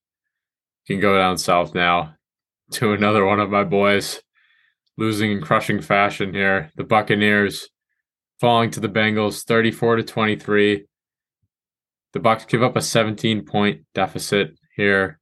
[0.86, 2.14] You Can go down south now
[2.74, 4.22] to another one of my boys
[4.98, 6.72] losing in crushing fashion here.
[6.76, 7.70] The Buccaneers
[8.40, 10.86] falling to the Bengals 34 to 23.
[12.14, 15.19] The Bucks give up a 17 point deficit here.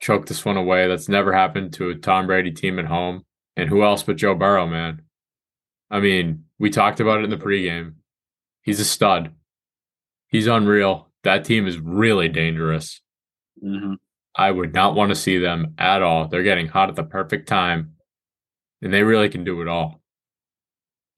[0.00, 0.88] Choke this one away.
[0.88, 3.24] That's never happened to a Tom Brady team at home.
[3.56, 5.02] And who else but Joe Burrow, man?
[5.90, 7.94] I mean, we talked about it in the pregame.
[8.62, 9.32] He's a stud.
[10.28, 11.10] He's unreal.
[11.24, 13.00] That team is really dangerous.
[13.60, 13.94] hmm
[14.32, 16.28] I would not want to see them at all.
[16.28, 17.96] They're getting hot at the perfect time,
[18.80, 20.00] and they really can do it all.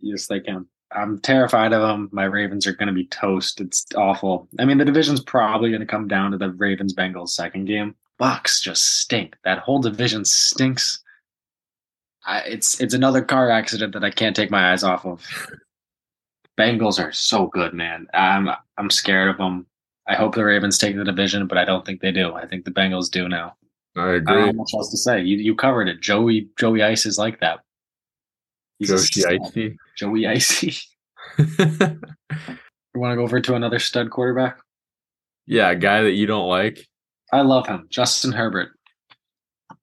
[0.01, 0.66] Yes, they can.
[0.90, 2.09] I'm terrified of them.
[2.11, 3.61] My Ravens are going to be toast.
[3.61, 4.49] It's awful.
[4.59, 7.95] I mean, the division's probably going to come down to the Ravens Bengals second game.
[8.23, 9.35] Bucks just stink.
[9.43, 11.03] That whole division stinks.
[12.25, 15.27] I, it's it's another car accident that I can't take my eyes off of.
[16.57, 18.07] Bengals are so good, man.
[18.15, 19.67] I'm I'm scared of them.
[20.07, 22.33] I hope the Ravens take the division, but I don't think they do.
[22.33, 23.57] I think the Bengals do now.
[23.97, 24.37] I agree.
[24.37, 25.21] I don't know much else to say.
[25.21, 26.01] You you covered it.
[26.01, 27.59] Joey Joey Ice is like that.
[28.81, 29.77] A Icy.
[29.97, 30.77] Joey Icy.
[32.95, 34.59] You want to go over to another stud quarterback?
[35.47, 36.87] yeah, a guy that you don't like.
[37.33, 38.73] I love him, Justin Herbert.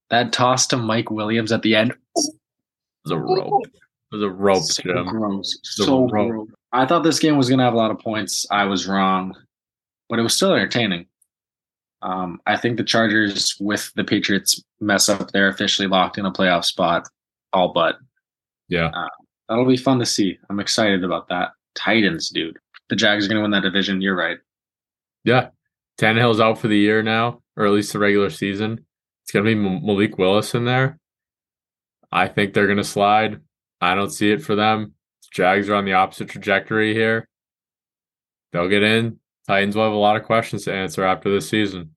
[0.09, 3.65] That toss to Mike Williams at the end, was a rope.
[3.65, 5.05] It was a rope, so Jim.
[5.05, 6.31] gross, The so rope.
[6.31, 6.47] gross.
[6.71, 8.45] I thought this game was going to have a lot of points.
[8.51, 9.35] I was wrong,
[10.07, 11.05] but it was still entertaining.
[12.01, 15.31] Um, I think the Chargers with the Patriots mess up.
[15.31, 17.07] They're officially locked in a playoff spot,
[17.53, 17.97] all but.
[18.67, 18.91] Yeah.
[19.47, 20.37] That'll be fun to see.
[20.49, 21.49] I'm excited about that.
[21.75, 22.57] Titans, dude.
[22.89, 24.01] The Jags are going to win that division.
[24.01, 24.37] You're right.
[25.23, 25.49] Yeah.
[25.99, 28.85] Tannehill's out for the year now, or at least the regular season.
[29.23, 30.97] It's going to be Malik Willis in there.
[32.11, 33.41] I think they're going to slide.
[33.81, 34.93] I don't see it for them.
[35.31, 37.27] Jags are on the opposite trajectory here.
[38.51, 39.19] They'll get in.
[39.45, 41.95] Titans will have a lot of questions to answer after this season.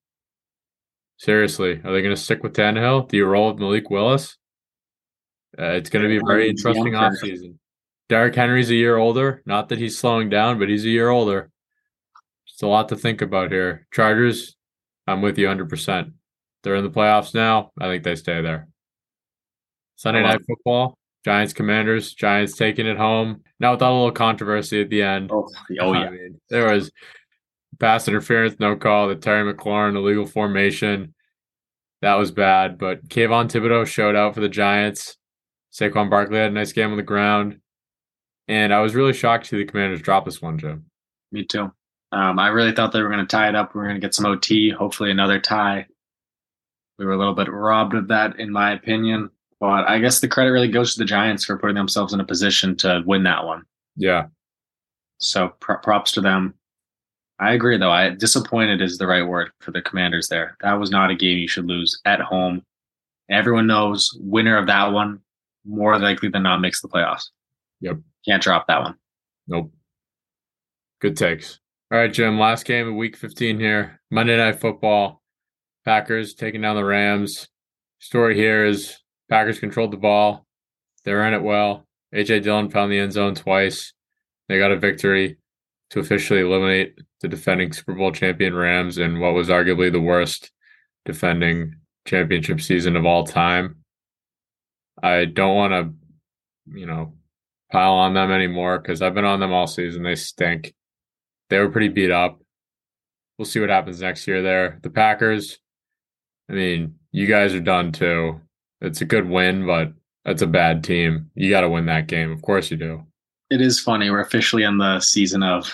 [1.16, 3.08] Seriously, are they going to stick with Tannehill?
[3.08, 4.36] Do you roll with Malik Willis?
[5.56, 7.54] Uh, it's going to be a very interesting offseason.
[8.08, 9.42] Derrick Henry's a year older.
[9.46, 11.51] Not that he's slowing down, but he's a year older.
[12.62, 13.88] It's a lot to think about here.
[13.92, 14.54] Chargers,
[15.08, 16.12] I'm with you 100%.
[16.62, 17.72] They're in the playoffs now.
[17.80, 18.68] I think they stay there.
[19.96, 23.42] Sunday night football, Giants Commanders, Giants taking it home.
[23.58, 25.32] Now without a little controversy at the end.
[25.32, 25.48] Oh,
[25.80, 26.10] oh I yeah.
[26.10, 26.92] mean, there was
[27.80, 31.14] pass interference, no call, the Terry McLaurin illegal formation.
[32.00, 32.78] That was bad.
[32.78, 35.16] But Kayvon Thibodeaux showed out for the Giants.
[35.72, 37.58] Saquon Barkley had a nice game on the ground.
[38.46, 40.84] And I was really shocked to see the Commanders drop this one, Jim.
[41.32, 41.72] Me too.
[42.12, 43.74] Um, I really thought they were going to tie it up.
[43.74, 45.86] We were going to get some OT, hopefully another tie.
[46.98, 49.30] We were a little bit robbed of that, in my opinion.
[49.60, 52.24] But I guess the credit really goes to the Giants for putting themselves in a
[52.24, 53.62] position to win that one.
[53.96, 54.26] Yeah.
[55.18, 56.54] So pr- props to them.
[57.38, 57.90] I agree, though.
[57.90, 60.28] I disappointed is the right word for the Commanders.
[60.28, 62.64] There, that was not a game you should lose at home.
[63.30, 65.20] Everyone knows winner of that one
[65.64, 67.30] more likely than not makes the playoffs.
[67.80, 67.98] Yep.
[68.26, 68.96] Can't drop that one.
[69.48, 69.72] Nope.
[71.00, 71.58] Good takes.
[71.92, 72.38] All right, Jim.
[72.38, 74.00] Last game of week 15 here.
[74.10, 75.20] Monday Night Football.
[75.84, 77.48] Packers taking down the Rams.
[77.98, 78.96] Story here is
[79.28, 80.46] Packers controlled the ball.
[81.04, 81.86] They ran it well.
[82.14, 83.92] AJ Dillon found the end zone twice.
[84.48, 85.36] They got a victory
[85.90, 90.50] to officially eliminate the defending Super Bowl champion Rams in what was arguably the worst
[91.04, 91.74] defending
[92.06, 93.84] championship season of all time.
[95.02, 97.12] I don't want to, you know,
[97.70, 100.04] pile on them anymore because I've been on them all season.
[100.04, 100.72] They stink.
[101.52, 102.40] They were pretty beat up.
[103.36, 104.78] We'll see what happens next year there.
[104.82, 105.58] The Packers,
[106.48, 108.40] I mean, you guys are done too.
[108.80, 109.92] It's a good win, but
[110.24, 111.30] it's a bad team.
[111.34, 112.32] You got to win that game.
[112.32, 113.04] Of course you do.
[113.50, 114.08] It is funny.
[114.08, 115.70] We're officially in the season of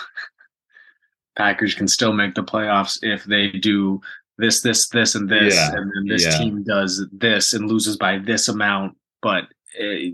[1.37, 4.01] Packers can still make the playoffs if they do
[4.37, 6.37] this, this, this, and this, Yeah, and then this yeah.
[6.39, 8.97] team does this and loses by this amount.
[9.21, 9.45] But
[9.79, 10.09] eh,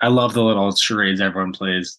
[0.00, 1.98] I love the little charades everyone plays.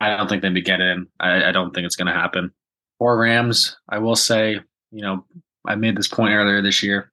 [0.00, 1.06] I don't think they get in.
[1.20, 2.52] I, I don't think it's going to happen.
[2.98, 5.24] For Rams, I will say, you know,
[5.66, 7.12] I made this point earlier this year.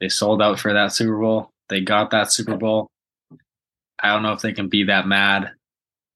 [0.00, 1.50] They sold out for that Super Bowl.
[1.68, 2.90] They got that Super Bowl.
[4.00, 5.52] I don't know if they can be that mad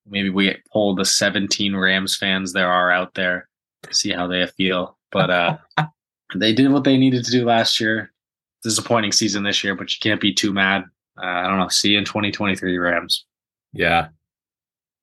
[0.08, 3.48] maybe we poll the 17 Rams fans there are out there,
[3.82, 4.96] to see how they feel.
[5.10, 5.56] But uh,
[6.34, 8.12] they did what they needed to do last year.
[8.62, 10.84] Disappointing season this year, but you can't be too mad.
[11.20, 11.68] Uh, I don't know.
[11.68, 13.24] See you in 2023 Rams.
[13.72, 14.08] Yeah.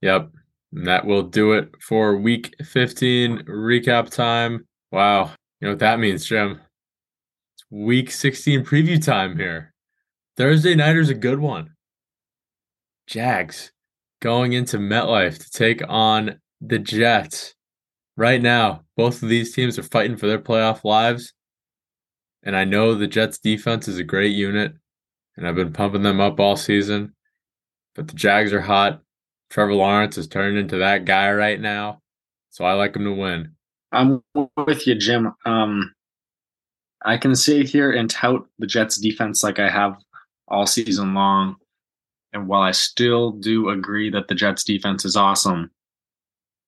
[0.01, 0.29] Yep.
[0.73, 4.67] And that will do it for week 15 recap time.
[4.91, 5.31] Wow.
[5.59, 6.59] You know what that means, Jim?
[7.55, 9.73] It's week 16 preview time here.
[10.35, 11.69] Thursday nighter's a good one.
[13.05, 13.71] Jags
[14.21, 17.53] going into MetLife to take on the Jets.
[18.15, 21.33] Right now, both of these teams are fighting for their playoff lives.
[22.43, 24.73] And I know the Jets defense is a great unit,
[25.37, 27.13] and I've been pumping them up all season.
[27.95, 29.01] But the Jags are hot.
[29.53, 32.01] Trevor Lawrence is turning into that guy right now.
[32.49, 33.51] So I like him to win.
[33.91, 34.23] I'm
[34.65, 35.31] with you, Jim.
[35.45, 35.93] Um,
[37.05, 39.97] I can sit here and tout the Jets defense like I have
[40.47, 41.57] all season long.
[42.33, 45.69] And while I still do agree that the Jets defense is awesome,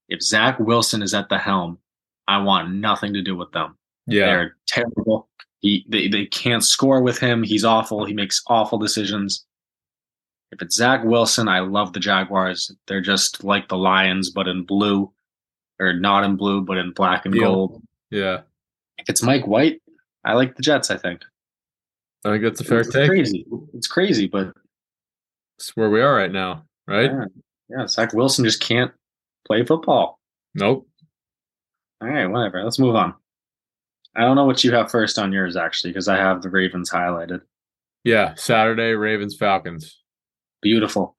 [0.08, 1.80] if Zach Wilson is at the helm,
[2.28, 3.80] I want nothing to do with them.
[4.06, 4.28] Yeah.
[4.28, 5.28] They're terrible.
[5.62, 7.42] He they, they can't score with him.
[7.42, 8.06] He's awful.
[8.06, 9.44] He makes awful decisions.
[10.52, 12.72] If it's Zach Wilson, I love the Jaguars.
[12.88, 15.12] They're just like the Lions, but in blue,
[15.80, 17.82] or not in blue, but in black and gold.
[18.12, 18.42] Yeah.
[18.98, 19.82] If it's Mike White,
[20.24, 20.90] I like the Jets.
[20.92, 21.22] I think
[22.24, 23.10] I think that's a fair it's take.
[23.10, 23.46] crazy.
[23.74, 24.54] It's crazy, but
[25.58, 27.12] It's where we are right now, right?
[27.12, 27.26] yeah,
[27.70, 28.92] yeah, Zach Wilson just can't
[29.46, 30.20] play football.
[30.54, 30.88] Nope.
[32.02, 32.64] All right, whatever.
[32.64, 33.14] Let's move on.
[34.16, 36.90] I don't know what you have first on yours actually, because I have the Ravens
[36.90, 37.42] highlighted.
[38.06, 38.36] Yeah.
[38.36, 40.02] Saturday, Ravens, Falcons.
[40.66, 41.16] Beautiful.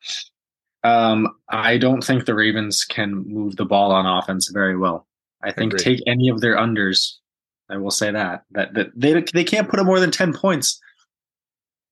[0.82, 5.06] Um, I don't think the Ravens can move the ball on offense very well.
[5.40, 5.84] I think Agreed.
[5.84, 7.12] take any of their unders.
[7.70, 10.80] I will say that that that they they can't put up more than ten points.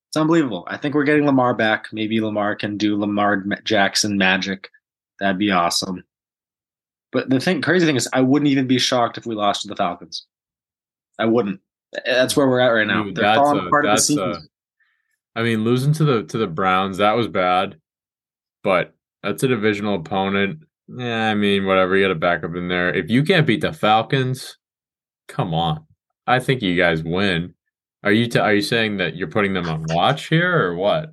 [0.09, 0.67] It's unbelievable.
[0.67, 1.87] I think we're getting Lamar back.
[1.93, 4.69] Maybe Lamar can do Lamar Jackson magic.
[5.21, 6.03] That'd be awesome.
[7.12, 9.69] But the thing, crazy thing is, I wouldn't even be shocked if we lost to
[9.69, 10.27] the Falcons.
[11.21, 11.61] I wouldn't.
[12.05, 13.05] That's where we're at right now.
[13.05, 14.49] Dude, They're falling apart at the seams.
[15.37, 17.77] I mean, losing to the to the Browns, that was bad.
[18.62, 20.64] But that's a divisional opponent.
[20.88, 22.92] Yeah, I mean, whatever, you got a backup in there.
[22.92, 24.59] If you can't beat the Falcons,
[25.29, 25.85] come on.
[26.27, 27.55] I think you guys win.
[28.03, 31.12] Are you t- are you saying that you're putting them on watch here or what?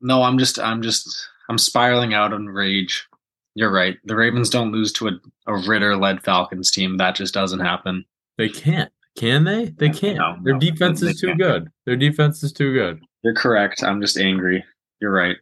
[0.00, 1.08] No, I'm just, I'm just,
[1.48, 3.06] I'm spiraling out in rage.
[3.54, 3.96] You're right.
[4.04, 5.12] The Ravens don't lose to a,
[5.48, 6.96] a Ridder-led Falcons team.
[6.96, 8.04] That just doesn't happen.
[8.36, 8.92] They can't.
[9.16, 9.66] Can they?
[9.76, 10.18] They can't.
[10.18, 11.38] No, Their no, defense is too can't.
[11.40, 11.68] good.
[11.84, 13.02] Their defense is too good.
[13.22, 13.82] You're correct.
[13.82, 14.64] I'm just angry.
[15.00, 15.36] You're right.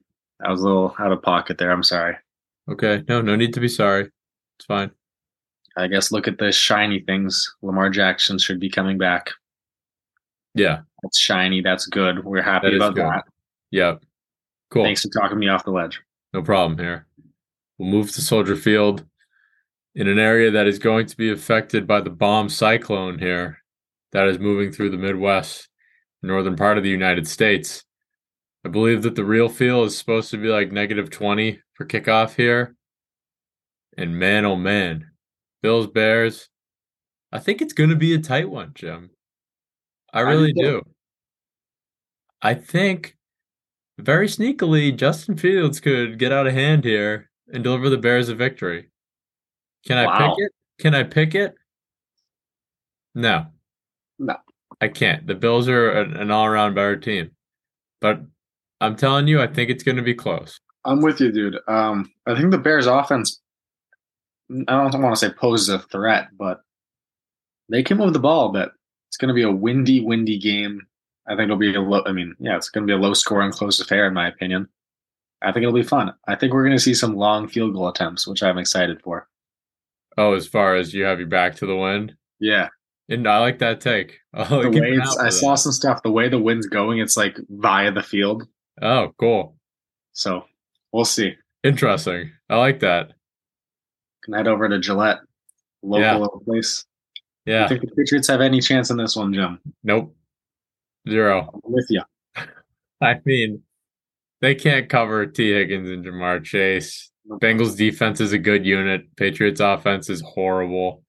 [0.44, 1.70] I was a little out of pocket there.
[1.70, 2.16] I'm sorry.
[2.70, 3.02] Okay.
[3.08, 4.10] No, no need to be sorry.
[4.58, 4.90] It's fine.
[5.76, 7.54] I guess look at the shiny things.
[7.62, 9.30] Lamar Jackson should be coming back.
[10.54, 10.80] Yeah.
[11.02, 11.60] That's shiny.
[11.60, 12.24] That's good.
[12.24, 13.04] We're happy That about good.
[13.04, 13.24] that.
[13.72, 14.02] Yep.
[14.70, 14.84] Cool.
[14.84, 16.00] Thanks for talking me off the ledge.
[16.32, 17.06] No problem here.
[17.78, 19.04] We'll move to Soldier Field
[19.94, 23.58] in an area that is going to be affected by the bomb cyclone here
[24.12, 25.68] that is moving through the Midwest,
[26.22, 27.84] northern part of the United States.
[28.64, 32.34] I believe that the real feel is supposed to be like negative 20 for kickoff
[32.34, 32.74] here.
[33.96, 35.10] And man, oh man,
[35.62, 36.48] Bills Bears.
[37.32, 39.10] I think it's going to be a tight one, Jim.
[40.12, 40.60] I I really too.
[40.62, 40.82] do.
[42.42, 43.16] I think
[43.98, 48.34] very sneakily Justin Fields could get out of hand here and deliver the Bears a
[48.34, 48.90] victory.
[49.86, 50.34] Can I Wow.
[50.34, 50.52] pick it?
[50.78, 51.54] Can I pick it?
[53.14, 53.46] No.
[54.18, 54.36] No.
[54.80, 55.26] I can't.
[55.26, 57.30] The Bills are an, an all-around better team.
[58.00, 58.20] But
[58.80, 60.60] I'm telling you, I think it's going to be close.
[60.84, 61.58] I'm with you, dude.
[61.66, 63.40] Um, I think the Bears' offense.
[64.68, 66.60] I don't want to say poses a threat, but
[67.68, 68.68] they can move the ball a bit.
[69.08, 70.86] It's going to be a windy, windy game.
[71.26, 72.02] I think it'll be a low.
[72.06, 74.68] I mean, yeah, it's going to be a low-scoring, close affair, in my opinion.
[75.42, 76.12] I think it'll be fun.
[76.28, 79.26] I think we're going to see some long field goal attempts, which I'm excited for.
[80.16, 82.14] Oh, as far as you have your back to the wind.
[82.38, 82.68] Yeah,
[83.08, 84.18] And I like that take.
[84.34, 85.58] The way I saw that.
[85.58, 86.02] some stuff.
[86.02, 88.46] The way the wind's going, it's like via the field.
[88.82, 89.56] Oh, cool.
[90.12, 90.44] So
[90.92, 91.34] we'll see.
[91.64, 92.32] Interesting.
[92.50, 93.12] I like that.
[94.24, 95.18] Can head over to Gillette,
[95.82, 96.16] local Yeah.
[96.18, 96.84] little place.
[97.44, 97.62] Yeah.
[97.62, 99.60] You think the Patriots have any chance in this one, Jim?
[99.84, 100.14] Nope.
[101.08, 101.50] Zero.
[101.54, 102.02] I'm with you.
[103.00, 103.62] I mean,
[104.40, 107.10] they can't cover Tee Higgins and Ja'Marr Chase.
[107.40, 109.14] Bengals defense is a good unit.
[109.16, 111.02] Patriots offense is horrible.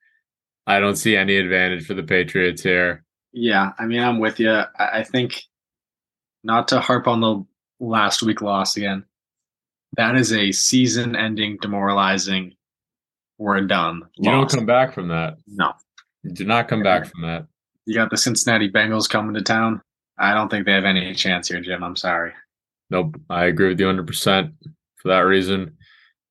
[0.68, 3.04] I don't see any advantage for the Patriots here.
[3.32, 4.52] Yeah, I mean, I'm with you.
[4.52, 5.42] I, I think
[6.44, 7.46] not to harp on the
[7.80, 9.06] last week loss again.
[9.96, 12.54] That is a season-ending, demoralizing.
[13.38, 14.04] We're done.
[14.18, 14.52] You loss.
[14.52, 15.38] don't come back from that.
[15.48, 15.74] no,
[16.24, 17.46] You do not come back from that.
[17.86, 19.82] you got the Cincinnati Bengals coming to town.
[20.20, 21.84] I don't think they have any chance here, Jim.
[21.84, 22.34] I'm sorry.
[22.90, 23.16] Nope.
[23.30, 24.54] I agree with you 100%
[24.98, 25.78] for that reason.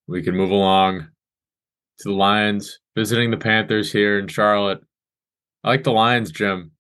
[0.09, 4.81] We can move along to the Lions visiting the Panthers here in Charlotte.
[5.63, 6.73] I like the Lions, Jim.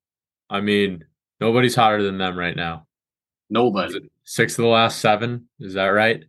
[0.50, 1.04] I mean,
[1.40, 2.86] nobody's hotter than them right now.
[3.50, 4.10] Nobody.
[4.24, 5.48] Six of the last seven?
[5.60, 6.24] Is that right?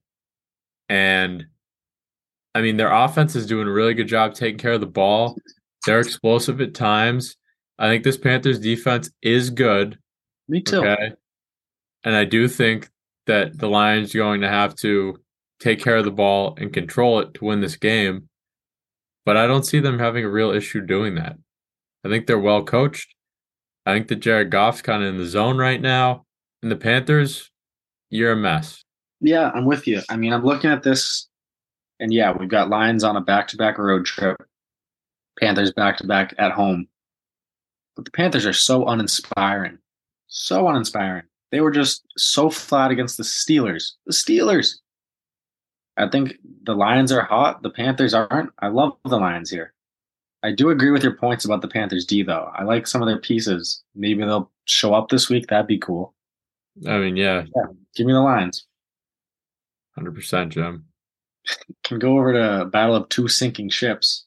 [0.89, 1.45] And
[2.53, 5.38] I mean, their offense is doing a really good job taking care of the ball.
[5.85, 7.38] They're explosive at times.
[7.79, 9.97] I think this Panthers defense is good.
[10.47, 10.79] Me too.
[10.79, 11.13] Okay.
[12.03, 12.89] And I do think
[13.27, 15.19] that the Lions are going to have to
[15.59, 18.27] take care of the ball and control it to win this game.
[19.28, 21.38] But I don't see them having a real issue doing that.
[22.05, 23.13] I think they're well coached.
[23.86, 26.25] I think that Jared Goff's kind of in the zone right now.
[26.63, 27.51] And the Panthers,
[28.09, 28.86] you're a mess.
[29.19, 29.99] Yeah, I'm with you.
[30.07, 31.28] I mean, I'm looking at this,
[31.99, 34.38] and yeah, we've got Lions on a back to back road trip,
[35.38, 36.88] Panthers back to back at home.
[37.97, 39.78] But the Panthers are so uninspiring.
[40.28, 41.23] So uninspiring.
[41.51, 43.91] They were just so flat against the Steelers.
[44.05, 44.75] The Steelers.
[45.98, 47.64] I think the Lions are hot.
[47.64, 48.52] The Panthers aren't.
[48.60, 49.74] I love the Lions here.
[50.43, 52.52] I do agree with your points about the Panthers D though.
[52.56, 53.84] I like some of their pieces.
[53.95, 55.48] Maybe they'll show up this week.
[55.48, 56.14] That'd be cool.
[56.88, 57.43] I mean, yeah.
[57.56, 57.66] Yeah.
[57.95, 58.66] Give me the Lions.
[59.98, 60.86] 100% Jim.
[61.84, 64.26] Can go over to Battle of Two Sinking Ships.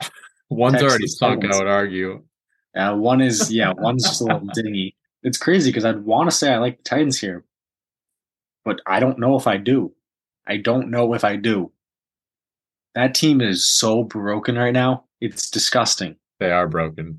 [0.50, 2.22] One's Texas already sunk, I would argue.
[2.76, 4.94] Uh, one is yeah, one's just a little dingy.
[5.22, 7.44] It's crazy because I'd want to say I like the Titans here,
[8.64, 9.92] but I don't know if I do.
[10.46, 11.72] I don't know if I do.
[12.94, 15.04] That team is so broken right now.
[15.20, 16.16] It's disgusting.
[16.40, 17.18] They are broken.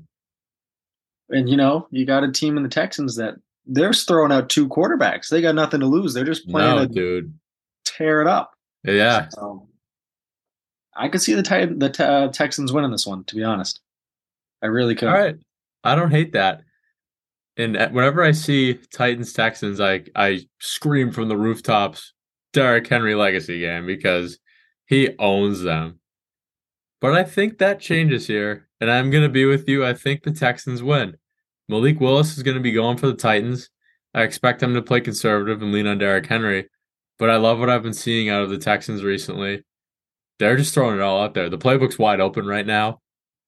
[1.30, 3.34] And you know, you got a team in the Texans that
[3.66, 5.28] they're throwing out two quarterbacks.
[5.28, 6.14] They got nothing to lose.
[6.14, 7.34] They're just playing No, to dude.
[7.84, 8.54] tear it up.
[8.84, 9.28] Yeah.
[9.30, 9.68] So
[10.96, 13.24] I could see the Titan, the uh, Texans winning this one.
[13.24, 13.80] To be honest,
[14.62, 15.08] I really could.
[15.08, 15.36] All right.
[15.84, 16.62] I don't hate that.
[17.56, 22.14] And whenever I see Titans Texans, I I scream from the rooftops,
[22.52, 24.38] Derrick Henry legacy game because
[24.86, 26.00] he owns them.
[27.00, 29.84] But I think that changes here, and I'm gonna be with you.
[29.84, 31.16] I think the Texans win.
[31.68, 33.70] Malik Willis is gonna be going for the Titans.
[34.14, 36.68] I expect him to play conservative and lean on Derrick Henry.
[37.18, 39.64] But I love what I've been seeing out of the Texans recently.
[40.38, 41.50] They're just throwing it all out there.
[41.50, 43.00] The playbook's wide open right now.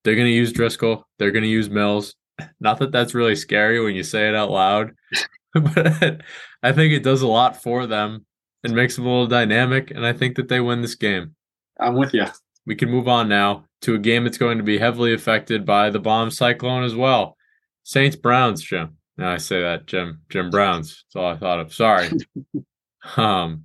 [0.03, 1.05] They're going to use Driskel.
[1.19, 2.17] They're going to use Mills.
[2.61, 4.93] Not that that's really scary when you say it out loud,
[5.55, 6.23] but
[6.63, 8.27] I think it does a lot for them
[8.65, 9.91] and makes them a little dynamic.
[9.91, 11.35] And I think that they win this game.
[11.79, 12.27] I'm with you.
[12.67, 15.91] We can move on now to a game that's going to be heavily affected by
[15.91, 17.37] the bomb cyclone as well.
[17.83, 18.97] Saints Browns, Jim.
[19.17, 20.23] Now I say that, Jim.
[20.29, 21.05] Jim Browns.
[21.05, 21.75] That's all I thought of.
[21.75, 22.11] Sorry.
[23.17, 23.65] um,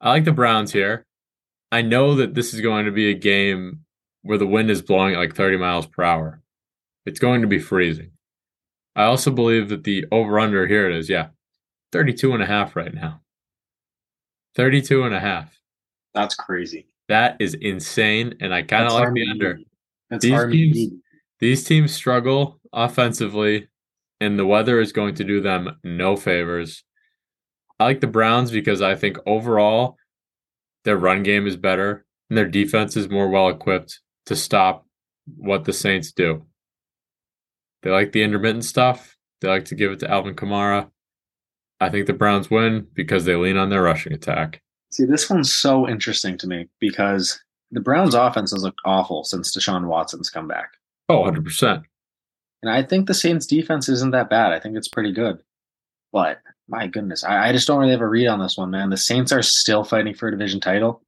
[0.00, 1.06] I like the Browns here.
[1.70, 3.80] I know that this is going to be a game
[4.22, 6.42] where the wind is blowing at like 30 miles per hour.
[7.06, 8.12] It's going to be freezing.
[8.94, 11.28] I also believe that the over under here it is, yeah,
[11.92, 13.21] 32 and a half right now.
[14.54, 15.58] 32 and a half.
[16.14, 16.86] That's crazy.
[17.08, 18.34] That is insane.
[18.40, 19.58] And I kind of like the under.
[20.10, 20.92] That's These teams-.
[21.40, 23.68] These teams struggle offensively,
[24.20, 26.84] and the weather is going to do them no favors.
[27.80, 29.96] I like the Browns because I think overall
[30.84, 34.86] their run game is better and their defense is more well equipped to stop
[35.36, 36.46] what the Saints do.
[37.82, 39.16] They like the intermittent stuff.
[39.40, 40.91] They like to give it to Alvin Kamara.
[41.82, 44.62] I think the Browns win because they lean on their rushing attack.
[44.92, 49.56] See, this one's so interesting to me because the Browns' offense has looked awful since
[49.56, 50.74] Deshaun Watson's come back.
[51.08, 51.82] Oh, 100%.
[52.62, 54.52] And I think the Saints' defense isn't that bad.
[54.52, 55.40] I think it's pretty good.
[56.12, 58.90] But my goodness, I, I just don't really have a read on this one, man.
[58.90, 61.02] The Saints are still fighting for a division title.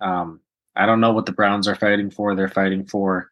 [0.00, 0.40] Um,
[0.74, 2.34] I don't know what the Browns are fighting for.
[2.34, 3.30] They're fighting for.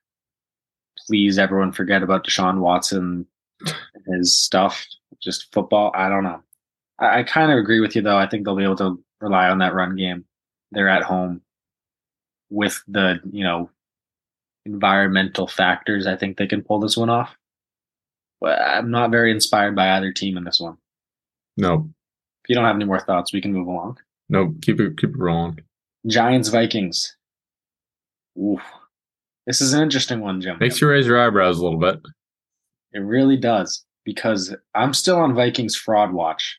[1.06, 3.26] Please, everyone, forget about Deshaun Watson,
[3.60, 4.84] and his stuff,
[5.22, 5.90] just football.
[5.94, 6.42] I don't know.
[6.98, 8.16] I, I kind of agree with you, though.
[8.16, 10.24] I think they'll be able to rely on that run game.
[10.72, 11.42] They're at home
[12.50, 13.70] with the you know
[14.64, 16.06] environmental factors.
[16.06, 17.36] I think they can pull this one off.
[18.40, 20.76] But I'm not very inspired by either team in this one.
[21.56, 21.88] No,
[22.44, 23.98] If you don't have any more thoughts, we can move along.
[24.28, 25.60] no, keep it keep it rolling.
[26.06, 27.16] Giants Vikings.
[28.38, 28.60] Oof.
[29.46, 30.58] This is an interesting one, Jim.
[30.60, 32.00] Makes you raise your eyebrows a little bit.
[32.92, 36.58] It really does because I'm still on Vikings fraud watch,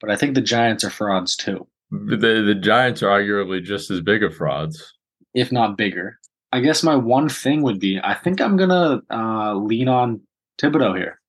[0.00, 4.00] but I think the Giants are frauds too, The the Giants are arguably just as
[4.00, 4.94] big of frauds.
[5.34, 6.18] if not bigger.
[6.52, 10.20] I guess my one thing would be I think I'm gonna uh, lean on
[10.60, 11.20] Thibodeaux here.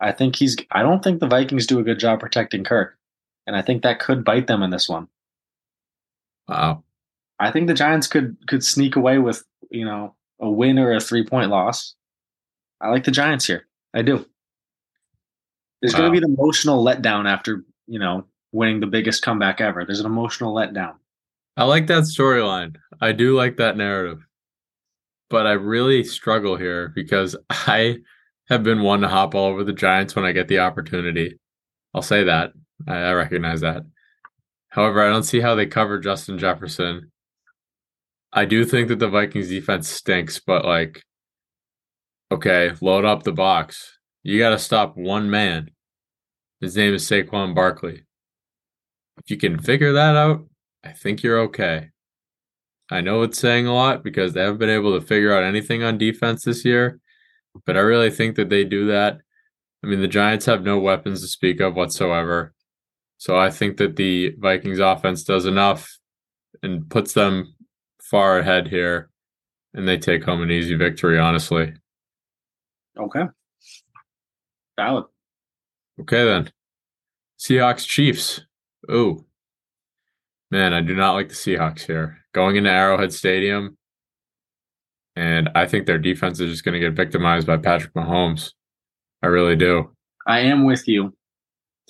[0.00, 0.56] I think he's.
[0.70, 2.96] I don't think the Vikings do a good job protecting Kirk,
[3.46, 5.08] and I think that could bite them in this one.
[6.48, 6.84] Wow.
[7.38, 11.00] I think the Giants could could sneak away with you know a win or a
[11.00, 11.94] three point loss.
[12.80, 13.66] I like the Giants here.
[13.92, 14.24] I do.
[15.82, 19.84] There's going to be an emotional letdown after you know winning the biggest comeback ever.
[19.84, 20.94] There's an emotional letdown.
[21.56, 22.76] I like that storyline.
[23.00, 24.24] I do like that narrative.
[25.28, 27.98] But I really struggle here because I
[28.48, 31.38] have been one to hop all over the Giants when I get the opportunity.
[31.94, 32.52] I'll say that.
[32.88, 33.82] I, recognize that.
[34.68, 37.12] However, I don't see how they cover Justin Jefferson.
[38.32, 41.02] I do think that the Vikings defense stinks, but like,
[42.32, 43.98] okay, load up the box.
[44.22, 45.70] You got to stop one man.
[46.60, 48.02] His name is Saquon Barkley.
[49.18, 50.46] If you can figure that out,
[50.84, 51.88] I think you're okay.
[52.90, 55.82] I know it's saying a lot because they haven't been able to figure out anything
[55.82, 57.00] on defense this year,
[57.64, 59.18] but I really think that they do that.
[59.82, 62.52] I mean, the Giants have no weapons to speak of whatsoever.
[63.16, 65.88] So I think that the Vikings offense does enough
[66.62, 67.54] and puts them
[68.02, 69.10] far ahead here,
[69.72, 71.72] and they take home an easy victory, honestly.
[72.98, 73.24] Okay.
[74.76, 75.04] Valid.
[76.00, 76.50] Okay, then.
[77.38, 78.40] Seahawks Chiefs.
[78.90, 79.24] Ooh.
[80.50, 82.18] Man, I do not like the Seahawks here.
[82.32, 83.76] Going into Arrowhead Stadium,
[85.16, 88.52] and I think their defense is just going to get victimized by Patrick Mahomes.
[89.22, 89.90] I really do.
[90.26, 91.14] I am with you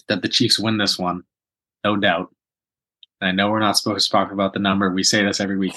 [0.08, 1.22] that the Chiefs win this one,
[1.84, 2.34] no doubt.
[3.20, 4.90] And I know we're not supposed to talk about the number.
[4.90, 5.76] We say this every week.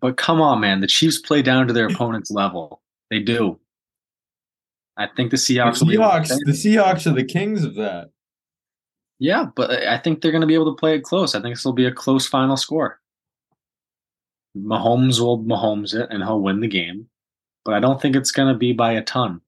[0.00, 0.80] But come on, man.
[0.80, 2.82] The Chiefs play down to their opponent's level.
[3.10, 3.58] They do.
[5.02, 5.80] I think the Seahawks.
[5.80, 8.10] The Seahawks, the Seahawks are the kings of that.
[9.18, 11.34] Yeah, but I think they're going to be able to play it close.
[11.34, 13.00] I think this will be a close final score.
[14.56, 17.08] Mahomes will Mahomes it, and he'll win the game.
[17.64, 19.40] But I don't think it's going to be by a ton.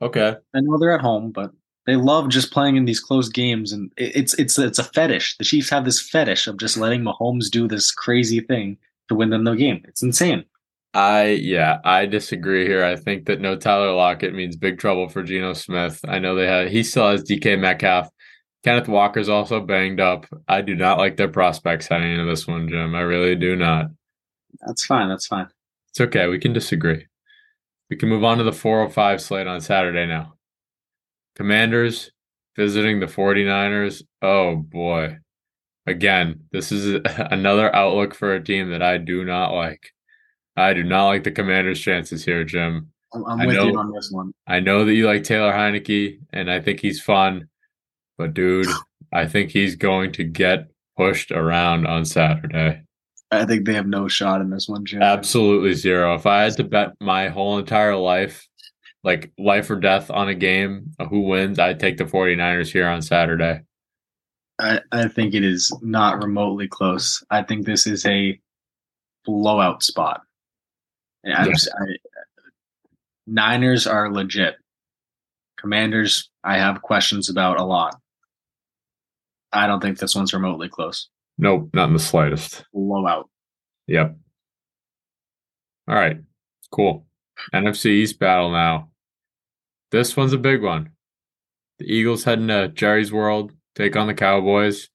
[0.00, 0.36] Okay.
[0.54, 1.52] I know they're at home, but
[1.86, 5.36] they love just playing in these close games, and it's it's it's a fetish.
[5.38, 9.30] The Chiefs have this fetish of just letting Mahomes do this crazy thing to win
[9.30, 9.82] them the game.
[9.88, 10.44] It's insane.
[10.92, 12.84] I yeah, I disagree here.
[12.84, 16.00] I think that no Tyler Lockett means big trouble for Geno Smith.
[16.08, 18.08] I know they have he still has DK Metcalf.
[18.64, 20.26] Kenneth Walker's also banged up.
[20.48, 22.94] I do not like their prospects heading into this one, Jim.
[22.94, 23.86] I really do not.
[24.66, 25.08] That's fine.
[25.08, 25.48] That's fine.
[25.90, 26.26] It's okay.
[26.26, 27.06] We can disagree.
[27.88, 30.34] We can move on to the 405 slate on Saturday now.
[31.36, 32.10] Commanders
[32.56, 34.02] visiting the 49ers.
[34.20, 35.18] Oh boy.
[35.86, 39.92] Again, this is another outlook for a team that I do not like.
[40.56, 42.90] I do not like the Commanders' chances here, Jim.
[43.12, 44.32] I'm, I'm with know, you on this one.
[44.46, 47.48] I know that you like Taylor Heinicke, and I think he's fun,
[48.18, 48.68] but dude,
[49.12, 52.82] I think he's going to get pushed around on Saturday.
[53.32, 55.02] I think they have no shot in this one, Jim.
[55.02, 56.14] Absolutely zero.
[56.14, 58.48] If I had to bet my whole entire life,
[59.04, 62.88] like life or death on a game, uh, who wins, I'd take the 49ers here
[62.88, 63.60] on Saturday.
[64.60, 67.24] I, I think it is not remotely close.
[67.30, 68.38] I think this is a
[69.24, 70.22] blowout spot.
[71.24, 71.44] Yeah.
[71.44, 71.86] I,
[73.26, 74.56] Niners are legit.
[75.58, 77.96] Commanders, I have questions about a lot.
[79.52, 81.08] I don't think this one's remotely close.
[81.38, 82.64] Nope, not in the slightest.
[82.72, 83.28] Blowout.
[83.86, 84.16] Yep.
[85.88, 86.18] All right,
[86.70, 87.06] cool.
[87.52, 88.90] NFC East battle now.
[89.90, 90.90] This one's a big one.
[91.78, 94.88] The Eagles heading to Jerry's World, take on the Cowboys,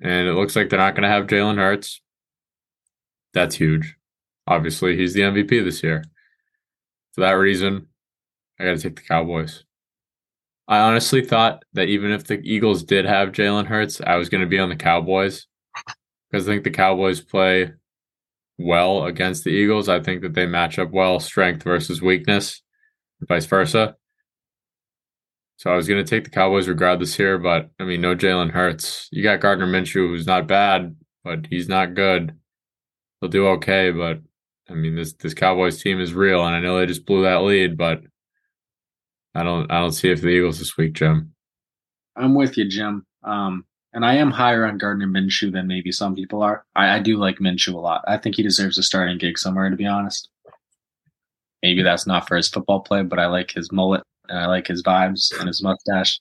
[0.00, 2.00] and it looks like they're not going to have Jalen Hurts.
[3.34, 3.96] That's huge.
[4.50, 6.02] Obviously, he's the MVP this year.
[7.12, 7.86] For that reason,
[8.58, 9.64] I got to take the Cowboys.
[10.66, 14.40] I honestly thought that even if the Eagles did have Jalen Hurts, I was going
[14.40, 15.46] to be on the Cowboys
[16.28, 17.72] because I think the Cowboys play
[18.58, 19.88] well against the Eagles.
[19.88, 22.60] I think that they match up well, strength versus weakness,
[23.28, 23.94] vice versa.
[25.58, 28.50] So I was going to take the Cowboys regardless here, but I mean, no Jalen
[28.50, 29.08] Hurts.
[29.12, 32.34] You got Gardner Minshew, who's not bad, but he's not good.
[33.20, 34.20] He'll do okay, but
[34.70, 37.42] I mean, this this Cowboys team is real, and I know they just blew that
[37.42, 38.02] lead, but
[39.34, 41.32] I don't I don't see it for the Eagles this week, Jim.
[42.16, 43.04] I'm with you, Jim.
[43.24, 46.64] Um, and I am higher on Gardner Minshew than maybe some people are.
[46.76, 48.04] I, I do like Minshew a lot.
[48.06, 50.28] I think he deserves a starting gig somewhere, to be honest.
[51.62, 54.66] Maybe that's not for his football play, but I like his mullet and I like
[54.66, 56.20] his vibes and his mustache.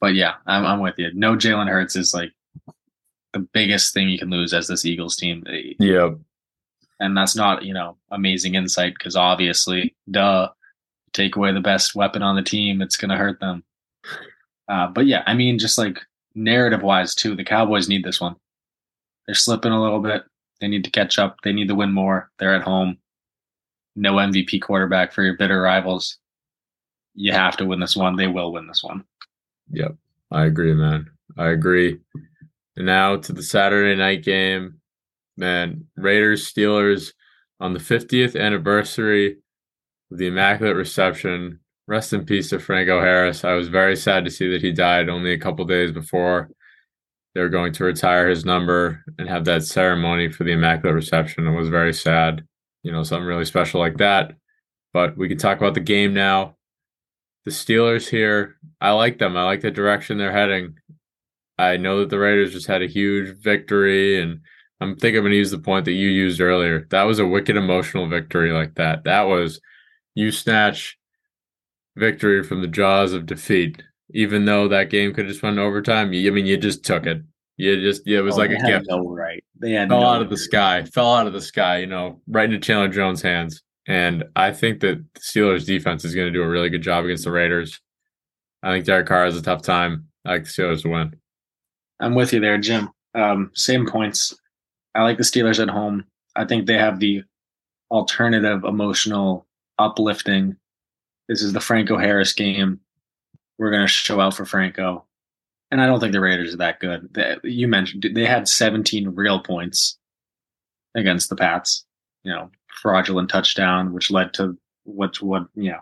[0.00, 1.10] But yeah, I'm, I'm with you.
[1.14, 2.30] No Jalen Hurts is like
[3.32, 5.44] the biggest thing you can lose as this Eagles team.
[5.78, 6.18] Yep
[7.00, 10.48] and that's not you know amazing insight because obviously, duh,
[11.12, 13.64] take away the best weapon on the team, it's going to hurt them.
[14.68, 16.00] Uh, but yeah, I mean, just like
[16.34, 18.36] narrative wise too, the Cowboys need this one.
[19.26, 20.22] They're slipping a little bit.
[20.60, 21.36] They need to catch up.
[21.42, 22.30] They need to win more.
[22.38, 22.98] They're at home.
[23.96, 26.18] No MVP quarterback for your bitter rivals.
[27.14, 28.16] You have to win this one.
[28.16, 29.04] They will win this one.
[29.70, 29.96] Yep.
[30.30, 31.10] I agree, man.
[31.36, 31.98] I agree.
[32.76, 34.77] And now to the Saturday night game
[35.38, 37.12] man, Raiders Steelers
[37.60, 39.38] on the 50th anniversary
[40.10, 41.60] of the Immaculate Reception.
[41.86, 43.44] Rest in peace to Franco Harris.
[43.44, 46.50] I was very sad to see that he died only a couple days before
[47.34, 51.46] they were going to retire his number and have that ceremony for the Immaculate Reception.
[51.46, 52.44] It was very sad,
[52.82, 54.32] you know, something really special like that.
[54.92, 56.56] But we can talk about the game now.
[57.44, 59.36] The Steelers here, I like them.
[59.36, 60.74] I like the direction they're heading.
[61.58, 64.40] I know that the Raiders just had a huge victory and
[64.80, 66.86] I'm think I'm gonna use the point that you used earlier.
[66.90, 69.04] That was a wicked emotional victory like that.
[69.04, 69.60] That was
[70.14, 70.96] you snatch
[71.96, 73.82] victory from the jaws of defeat.
[74.14, 77.04] Even though that game could have just went overtime, you, I mean, you just took
[77.06, 77.22] it.
[77.58, 78.86] You just, it was Oh, like they a had gift.
[78.88, 79.44] No right.
[79.60, 80.40] They had fell no out of the right.
[80.40, 83.62] sky, fell out of the sky, you know, right into Chandler Jones' hands.
[83.86, 87.04] And I think that the Steelers defense is going to do a really good job
[87.04, 87.80] against the Raiders.
[88.62, 90.06] I think Derek Carr has a tough time.
[90.24, 91.16] I like the Steelers to win.
[92.00, 92.88] I'm with you there, Jim.
[93.14, 94.34] Um, same points.
[94.98, 96.04] I like the Steelers at home.
[96.34, 97.22] I think they have the
[97.88, 99.46] alternative emotional
[99.78, 100.56] uplifting.
[101.28, 102.80] This is the Franco Harris game.
[103.58, 105.04] We're going to show out for Franco.
[105.70, 107.14] And I don't think the Raiders are that good.
[107.14, 109.96] They, you mentioned they had 17 real points
[110.96, 111.84] against the Pats.
[112.24, 112.50] You know,
[112.82, 115.80] fraudulent touchdown, which led to what what you know.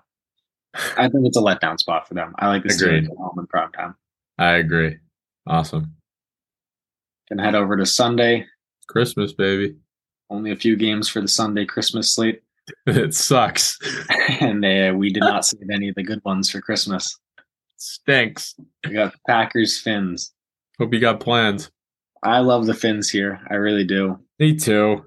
[0.75, 2.35] I think it's a letdown spot for them.
[2.39, 3.95] I like the Steelers at home in prime time.
[4.37, 4.99] I agree.
[5.47, 5.95] Awesome.
[7.29, 8.47] Can head over to Sunday.
[8.89, 9.77] Christmas, baby.
[10.31, 12.43] Only a few games for the Sunday Christmas slate,
[12.87, 13.79] It sucks.
[14.41, 17.17] and uh, we did not save any of the good ones for Christmas.
[17.77, 18.55] Stinks.
[18.85, 20.33] We got Packers Fins.
[20.79, 21.71] Hope you got plans.
[22.23, 23.41] I love the Fins here.
[23.51, 24.19] I really do.
[24.39, 25.05] Me too.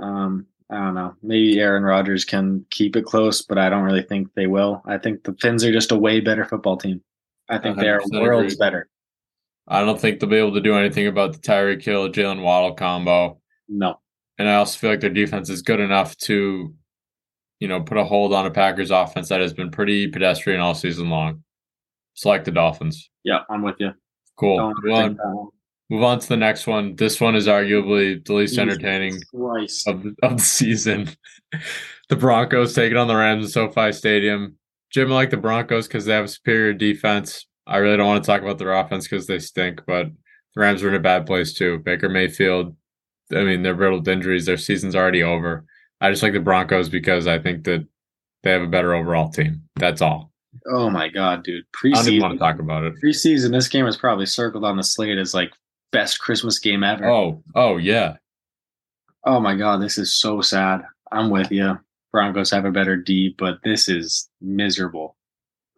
[0.00, 1.14] Um, I don't know.
[1.22, 4.82] Maybe Aaron Rodgers can keep it close, but I don't really think they will.
[4.86, 7.02] I think the Fins are just a way better football team.
[7.48, 8.64] I think they are worlds agree.
[8.64, 8.88] better.
[9.66, 12.74] I don't think they'll be able to do anything about the Tyreek Hill, Jaylen Waddle
[12.74, 13.40] combo.
[13.68, 13.98] No.
[14.38, 16.74] And I also feel like their defense is good enough to,
[17.60, 20.74] you know, put a hold on a Packers offense that has been pretty pedestrian all
[20.74, 21.42] season long.
[22.14, 23.10] Select the Dolphins.
[23.22, 23.92] Yeah, I'm with you.
[24.36, 24.74] Cool.
[24.82, 25.48] Move on, think that one.
[25.88, 26.96] move on to the next one.
[26.96, 29.88] This one is arguably the least Jesus entertaining Christ.
[29.88, 31.08] of the, of the season.
[32.08, 34.56] the Broncos taking on the Rams in SoFi Stadium.
[34.90, 37.46] Jim, I like the Broncos because they have a superior defense.
[37.66, 40.06] I really don't want to talk about their offense because they stink, but
[40.54, 41.78] the Rams are in a bad place too.
[41.78, 42.76] Baker Mayfield,
[43.32, 44.46] I mean, they're riddled injuries.
[44.46, 45.64] Their season's already over.
[46.00, 47.86] I just like the Broncos because I think that
[48.42, 49.62] they have a better overall team.
[49.76, 50.30] That's all.
[50.70, 51.64] Oh my god, dude!
[51.84, 52.94] I don't even want to talk about it.
[53.02, 53.50] preseason.
[53.50, 55.52] This game is probably circled on the slate as like
[55.90, 57.08] best Christmas game ever.
[57.08, 58.16] Oh, oh yeah.
[59.24, 60.82] Oh my god, this is so sad.
[61.10, 61.78] I'm with you.
[62.12, 65.16] Broncos have a better D, but this is miserable.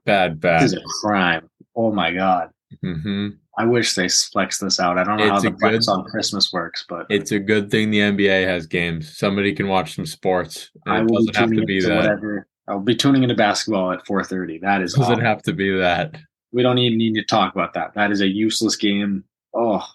[0.04, 0.62] Bad, bad.
[0.62, 1.48] This is a crime.
[1.76, 2.50] Oh my god.
[2.82, 4.98] hmm I wish they flex this out.
[4.98, 7.90] I don't know how the flex good- on Christmas works, but It's a good thing
[7.90, 9.16] the NBA has games.
[9.16, 10.70] Somebody can watch some sports.
[10.86, 11.96] I will doesn't have to be that.
[11.96, 12.46] whatever.
[12.68, 14.58] I'll be tuning into basketball at 4:30.
[14.60, 15.24] That is doesn't awful.
[15.24, 16.16] have to be that.
[16.52, 17.94] we don't even need to talk about that.
[17.94, 19.24] That is a useless game.
[19.54, 19.86] Oh,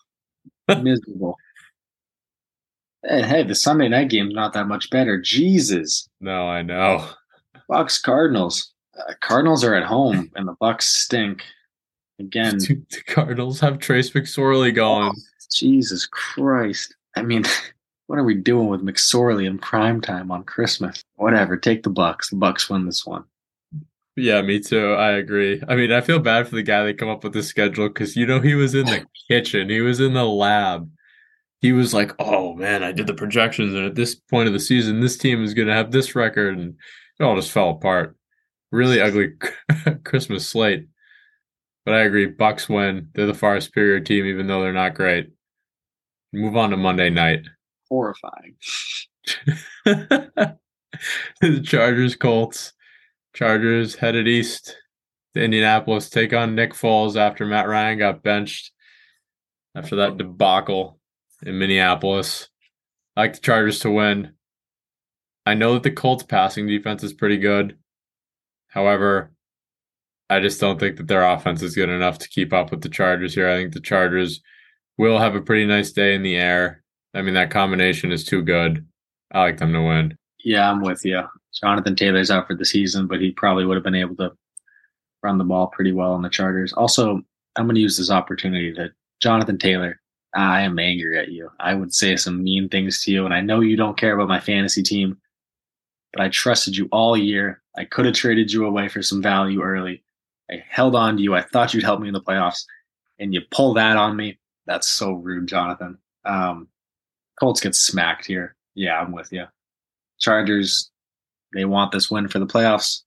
[0.81, 1.35] miserable.
[3.03, 5.19] Hey, hey, the Sunday night game's not that much better.
[5.19, 6.07] Jesus.
[6.19, 7.07] No, I know.
[7.69, 8.73] Bucs Cardinals.
[8.97, 11.43] Uh, Cardinals are at home and the Bucs stink.
[12.21, 15.11] Again, Dude, the Cardinals have Trace McSorley going.
[15.15, 16.95] Oh, Jesus Christ.
[17.15, 17.43] I mean,
[18.07, 21.03] what are we doing with McSorley in prime time on Christmas?
[21.15, 22.29] Whatever, take the Bucs.
[22.29, 23.23] The Bucs win this one.
[24.15, 24.93] Yeah, me too.
[24.93, 25.63] I agree.
[25.67, 28.15] I mean, I feel bad for the guy that come up with the schedule because
[28.15, 30.89] you know he was in the kitchen, he was in the lab.
[31.61, 34.59] He was like, "Oh man, I did the projections, and at this point of the
[34.59, 36.75] season, this team is going to have this record," and
[37.19, 38.15] it all just fell apart.
[38.71, 39.33] Really ugly
[40.03, 40.87] Christmas slate.
[41.91, 43.09] But I agree, Bucs win.
[43.13, 45.29] They're the far superior team, even though they're not great.
[46.31, 47.41] Move on to Monday night.
[47.89, 48.55] Horrifying.
[49.83, 50.57] the
[51.61, 52.71] Chargers Colts.
[53.33, 54.77] Chargers headed east
[55.33, 58.71] to Indianapolis, take on Nick Foles after Matt Ryan got benched
[59.75, 60.97] after that debacle
[61.43, 62.47] in Minneapolis.
[63.17, 64.31] I like the Chargers to win.
[65.45, 67.77] I know that the Colts passing defense is pretty good.
[68.69, 69.33] However,
[70.31, 72.87] I just don't think that their offense is good enough to keep up with the
[72.87, 73.49] Chargers here.
[73.49, 74.39] I think the Chargers
[74.97, 76.83] will have a pretty nice day in the air.
[77.13, 78.87] I mean, that combination is too good.
[79.33, 80.17] I like them to win.
[80.45, 81.21] Yeah, I'm with you.
[81.61, 84.31] Jonathan Taylor's out for the season, but he probably would have been able to
[85.21, 86.71] run the ball pretty well on the Chargers.
[86.71, 87.21] Also,
[87.57, 88.89] I'm going to use this opportunity to
[89.21, 89.99] Jonathan Taylor.
[90.33, 91.51] I am angry at you.
[91.59, 94.29] I would say some mean things to you, and I know you don't care about
[94.29, 95.17] my fantasy team,
[96.13, 97.61] but I trusted you all year.
[97.75, 100.01] I could have traded you away for some value early.
[100.51, 101.33] I held on to you.
[101.33, 102.65] I thought you'd help me in the playoffs,
[103.19, 104.39] and you pull that on me.
[104.65, 105.97] That's so rude, Jonathan.
[106.25, 106.67] Um,
[107.39, 108.55] Colts get smacked here.
[108.75, 109.45] Yeah, I'm with you.
[110.19, 110.91] Chargers,
[111.53, 113.01] they want this win for the playoffs.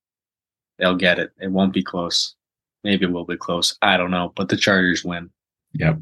[0.78, 1.30] They'll get it.
[1.40, 2.34] It won't be close.
[2.82, 3.76] Maybe it will be close.
[3.80, 5.30] I don't know, but the Chargers win.
[5.74, 5.98] Yep.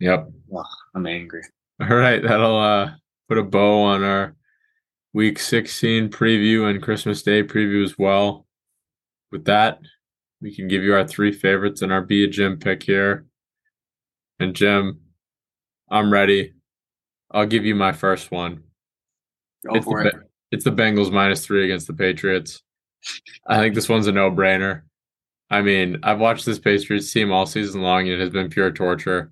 [0.00, 0.28] Yep.
[0.94, 1.42] I'm angry.
[1.80, 2.92] All right, that'll uh
[3.28, 4.36] put a bow on our
[5.12, 8.46] week 16 preview and Christmas Day preview as well.
[9.30, 9.80] With that,
[10.42, 13.26] we can give you our three favorites and our be a Jim pick here.
[14.40, 15.00] And Jim,
[15.88, 16.54] I'm ready.
[17.30, 18.64] I'll give you my first one.
[19.64, 20.14] Go It's for the it.
[20.50, 22.62] It's the Bengals minus three against the Patriots.
[23.46, 24.82] I think this one's a no brainer.
[25.48, 28.70] I mean, I've watched this Patriots team all season long, and it has been pure
[28.70, 29.30] torture.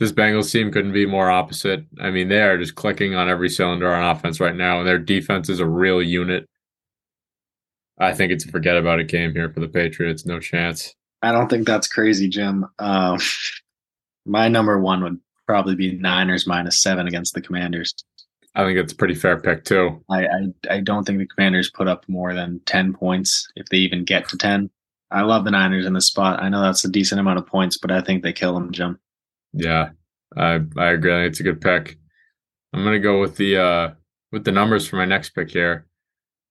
[0.00, 1.84] This Bengals team couldn't be more opposite.
[2.00, 4.98] I mean, they are just clicking on every cylinder on offense right now, and their
[4.98, 6.48] defense is a real unit.
[7.98, 10.26] I think it's a forget about it game here for the Patriots.
[10.26, 10.94] No chance.
[11.22, 12.66] I don't think that's crazy, Jim.
[12.78, 13.18] Um,
[14.26, 17.94] my number one would probably be Niners minus seven against the Commanders.
[18.54, 20.04] I think it's a pretty fair pick too.
[20.08, 20.38] I, I
[20.70, 24.28] I don't think the Commanders put up more than ten points if they even get
[24.28, 24.70] to ten.
[25.10, 26.42] I love the Niners in this spot.
[26.42, 28.98] I know that's a decent amount of points, but I think they kill them, Jim.
[29.52, 29.90] Yeah,
[30.36, 31.12] I I agree.
[31.12, 31.96] I think it's a good pick.
[32.72, 33.90] I'm gonna go with the uh
[34.30, 35.86] with the numbers for my next pick here.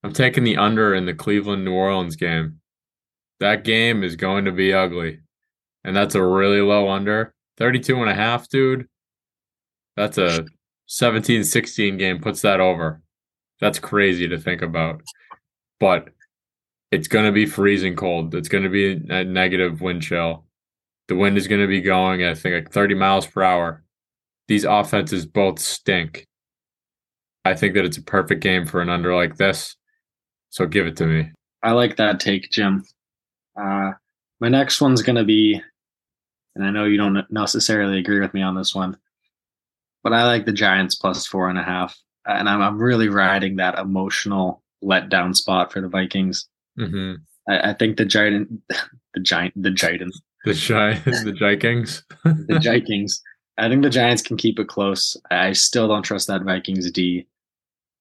[0.03, 2.59] I'm taking the under in the Cleveland New Orleans game.
[3.39, 5.19] That game is going to be ugly.
[5.83, 7.33] And that's a really low under.
[7.57, 8.87] 32 and a half, dude.
[9.95, 10.45] That's a
[10.89, 13.01] 17-16 game puts that over.
[13.59, 15.01] That's crazy to think about.
[15.79, 16.09] But
[16.91, 18.35] it's going to be freezing cold.
[18.35, 20.45] It's going to be a negative wind chill.
[21.07, 23.83] The wind is going to be going, I think, like 30 miles per hour.
[24.47, 26.27] These offenses both stink.
[27.45, 29.75] I think that it's a perfect game for an under like this.
[30.53, 31.31] So give it to me.
[31.63, 32.85] I like that take, Jim.
[33.59, 33.93] Uh,
[34.39, 35.59] my next one's going to be,
[36.55, 38.95] and I know you don't necessarily agree with me on this one,
[40.03, 41.97] but I like the Giants plus four and a half.
[42.27, 46.47] And I'm, I'm really riding that emotional letdown spot for the Vikings.
[46.79, 47.15] Mm-hmm.
[47.51, 48.61] I, I think the Giant,
[49.15, 52.03] the Giant, the Giants, The Giants, the Vikings.
[52.23, 53.23] the Vikings.
[53.57, 55.17] I think the Giants can keep it close.
[55.31, 57.25] I still don't trust that Vikings D.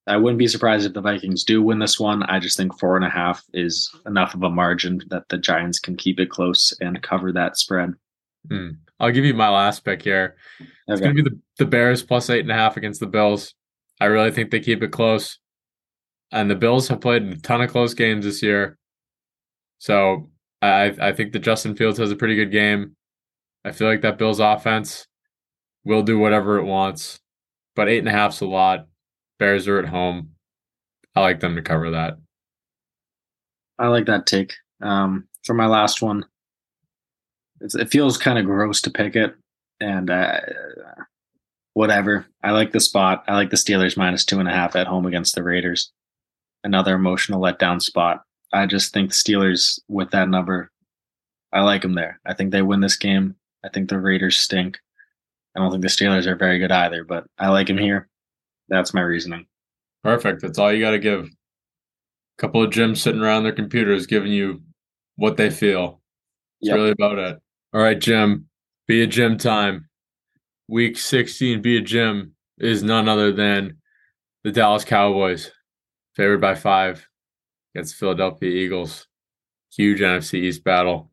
[0.06, 2.24] I wouldn't be surprised if the Vikings do win this one.
[2.24, 5.78] I just think four and a half is enough of a margin that the Giants
[5.78, 7.94] can keep it close and cover that spread.
[8.48, 8.78] Mm.
[8.98, 10.36] I'll give you my last pick here.
[10.60, 11.04] It's Okay.
[11.04, 13.54] going to be the, the Bears plus eight and a half against the Bills.
[14.00, 15.38] I really think they keep it close.
[16.32, 18.78] And the Bills have played a ton of close games this year.
[19.78, 20.30] So
[20.60, 22.96] I, I think that Justin Fields has a pretty good game.
[23.64, 25.06] I feel like that Bills offense
[25.84, 27.20] will do whatever it wants.
[27.76, 28.86] But eight and a half's a lot.
[29.42, 30.30] Bears are at home.
[31.16, 32.16] I like them to cover that.
[33.76, 34.54] I like that take.
[34.80, 36.24] Um, for my last one,
[37.60, 39.34] it feels kind of gross to pick it,
[39.80, 40.38] and uh,
[41.74, 42.24] whatever.
[42.44, 43.24] I like the spot.
[43.26, 45.90] I like the Steelers minus two and a half at home against the Raiders.
[46.62, 48.22] Another emotional letdown spot.
[48.52, 50.70] I just think the Steelers with that number,
[51.52, 52.20] I like them there.
[52.24, 53.34] I think they win this game.
[53.64, 54.78] I think the Raiders stink.
[55.56, 58.08] I don't think the Steelers are very good either, but I like them here.
[58.72, 59.44] That's my reasoning.
[60.02, 60.40] Perfect.
[60.40, 61.26] That's all you got to give.
[61.26, 61.28] A
[62.38, 64.62] couple of Jims sitting around their computers giving you
[65.16, 66.00] what they feel.
[66.62, 66.76] That's Yep.
[66.76, 67.38] really about it.
[67.74, 68.48] All right, Jim.
[68.88, 69.88] Be a Jim time.
[70.68, 73.76] Week 16, be a Jim is none other than
[74.42, 75.50] the Dallas Cowboys,
[76.16, 77.06] favored by five
[77.74, 79.06] against the Philadelphia Eagles.
[79.76, 81.10] Huge NFC East battle.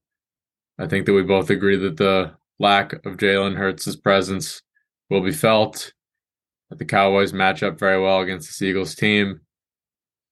[0.78, 4.62] I think that we both agree that the lack of Jalen Hurts' presence
[5.10, 5.92] will be felt.
[6.72, 9.42] The Cowboys match up very well against this Eagles team.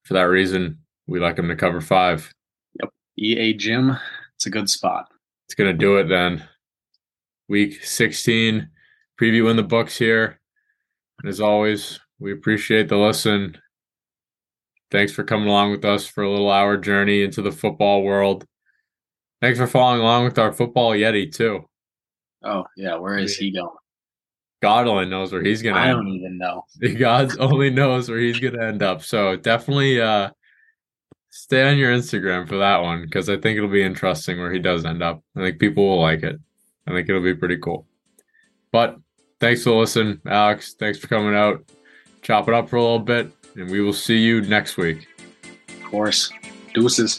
[0.04, 2.32] For that reason, we like them to cover five.
[2.80, 2.90] Yep.
[3.18, 3.96] EA Gym,
[4.36, 5.08] it's a good spot.
[5.46, 6.44] It's going to do it then.
[7.48, 8.68] Week 16,
[9.20, 10.38] preview in the books here.
[11.20, 13.58] And as always, we appreciate the listen.
[14.90, 18.44] Thanks for coming along with us for a little hour journey into the football world.
[19.40, 21.64] Thanks for following along with our football Yeti, too.
[22.44, 23.68] Oh yeah, where is he going?
[24.60, 26.64] God only knows where he's going to I don't even know.
[26.98, 29.02] God only knows where he's going to end up.
[29.04, 30.30] So definitely uh,
[31.30, 34.58] stay on your Instagram for that one because I think it'll be interesting where he
[34.58, 35.22] does end up.
[35.36, 36.40] I think people will like it.
[36.86, 37.86] I think it'll be pretty cool.
[38.72, 38.96] But
[39.40, 40.74] thanks for listening, Alex.
[40.74, 41.64] Thanks for coming out.
[42.22, 45.06] Chop it up for a little bit, and we will see you next week.
[45.68, 46.30] Of course.
[46.74, 47.18] Deuces.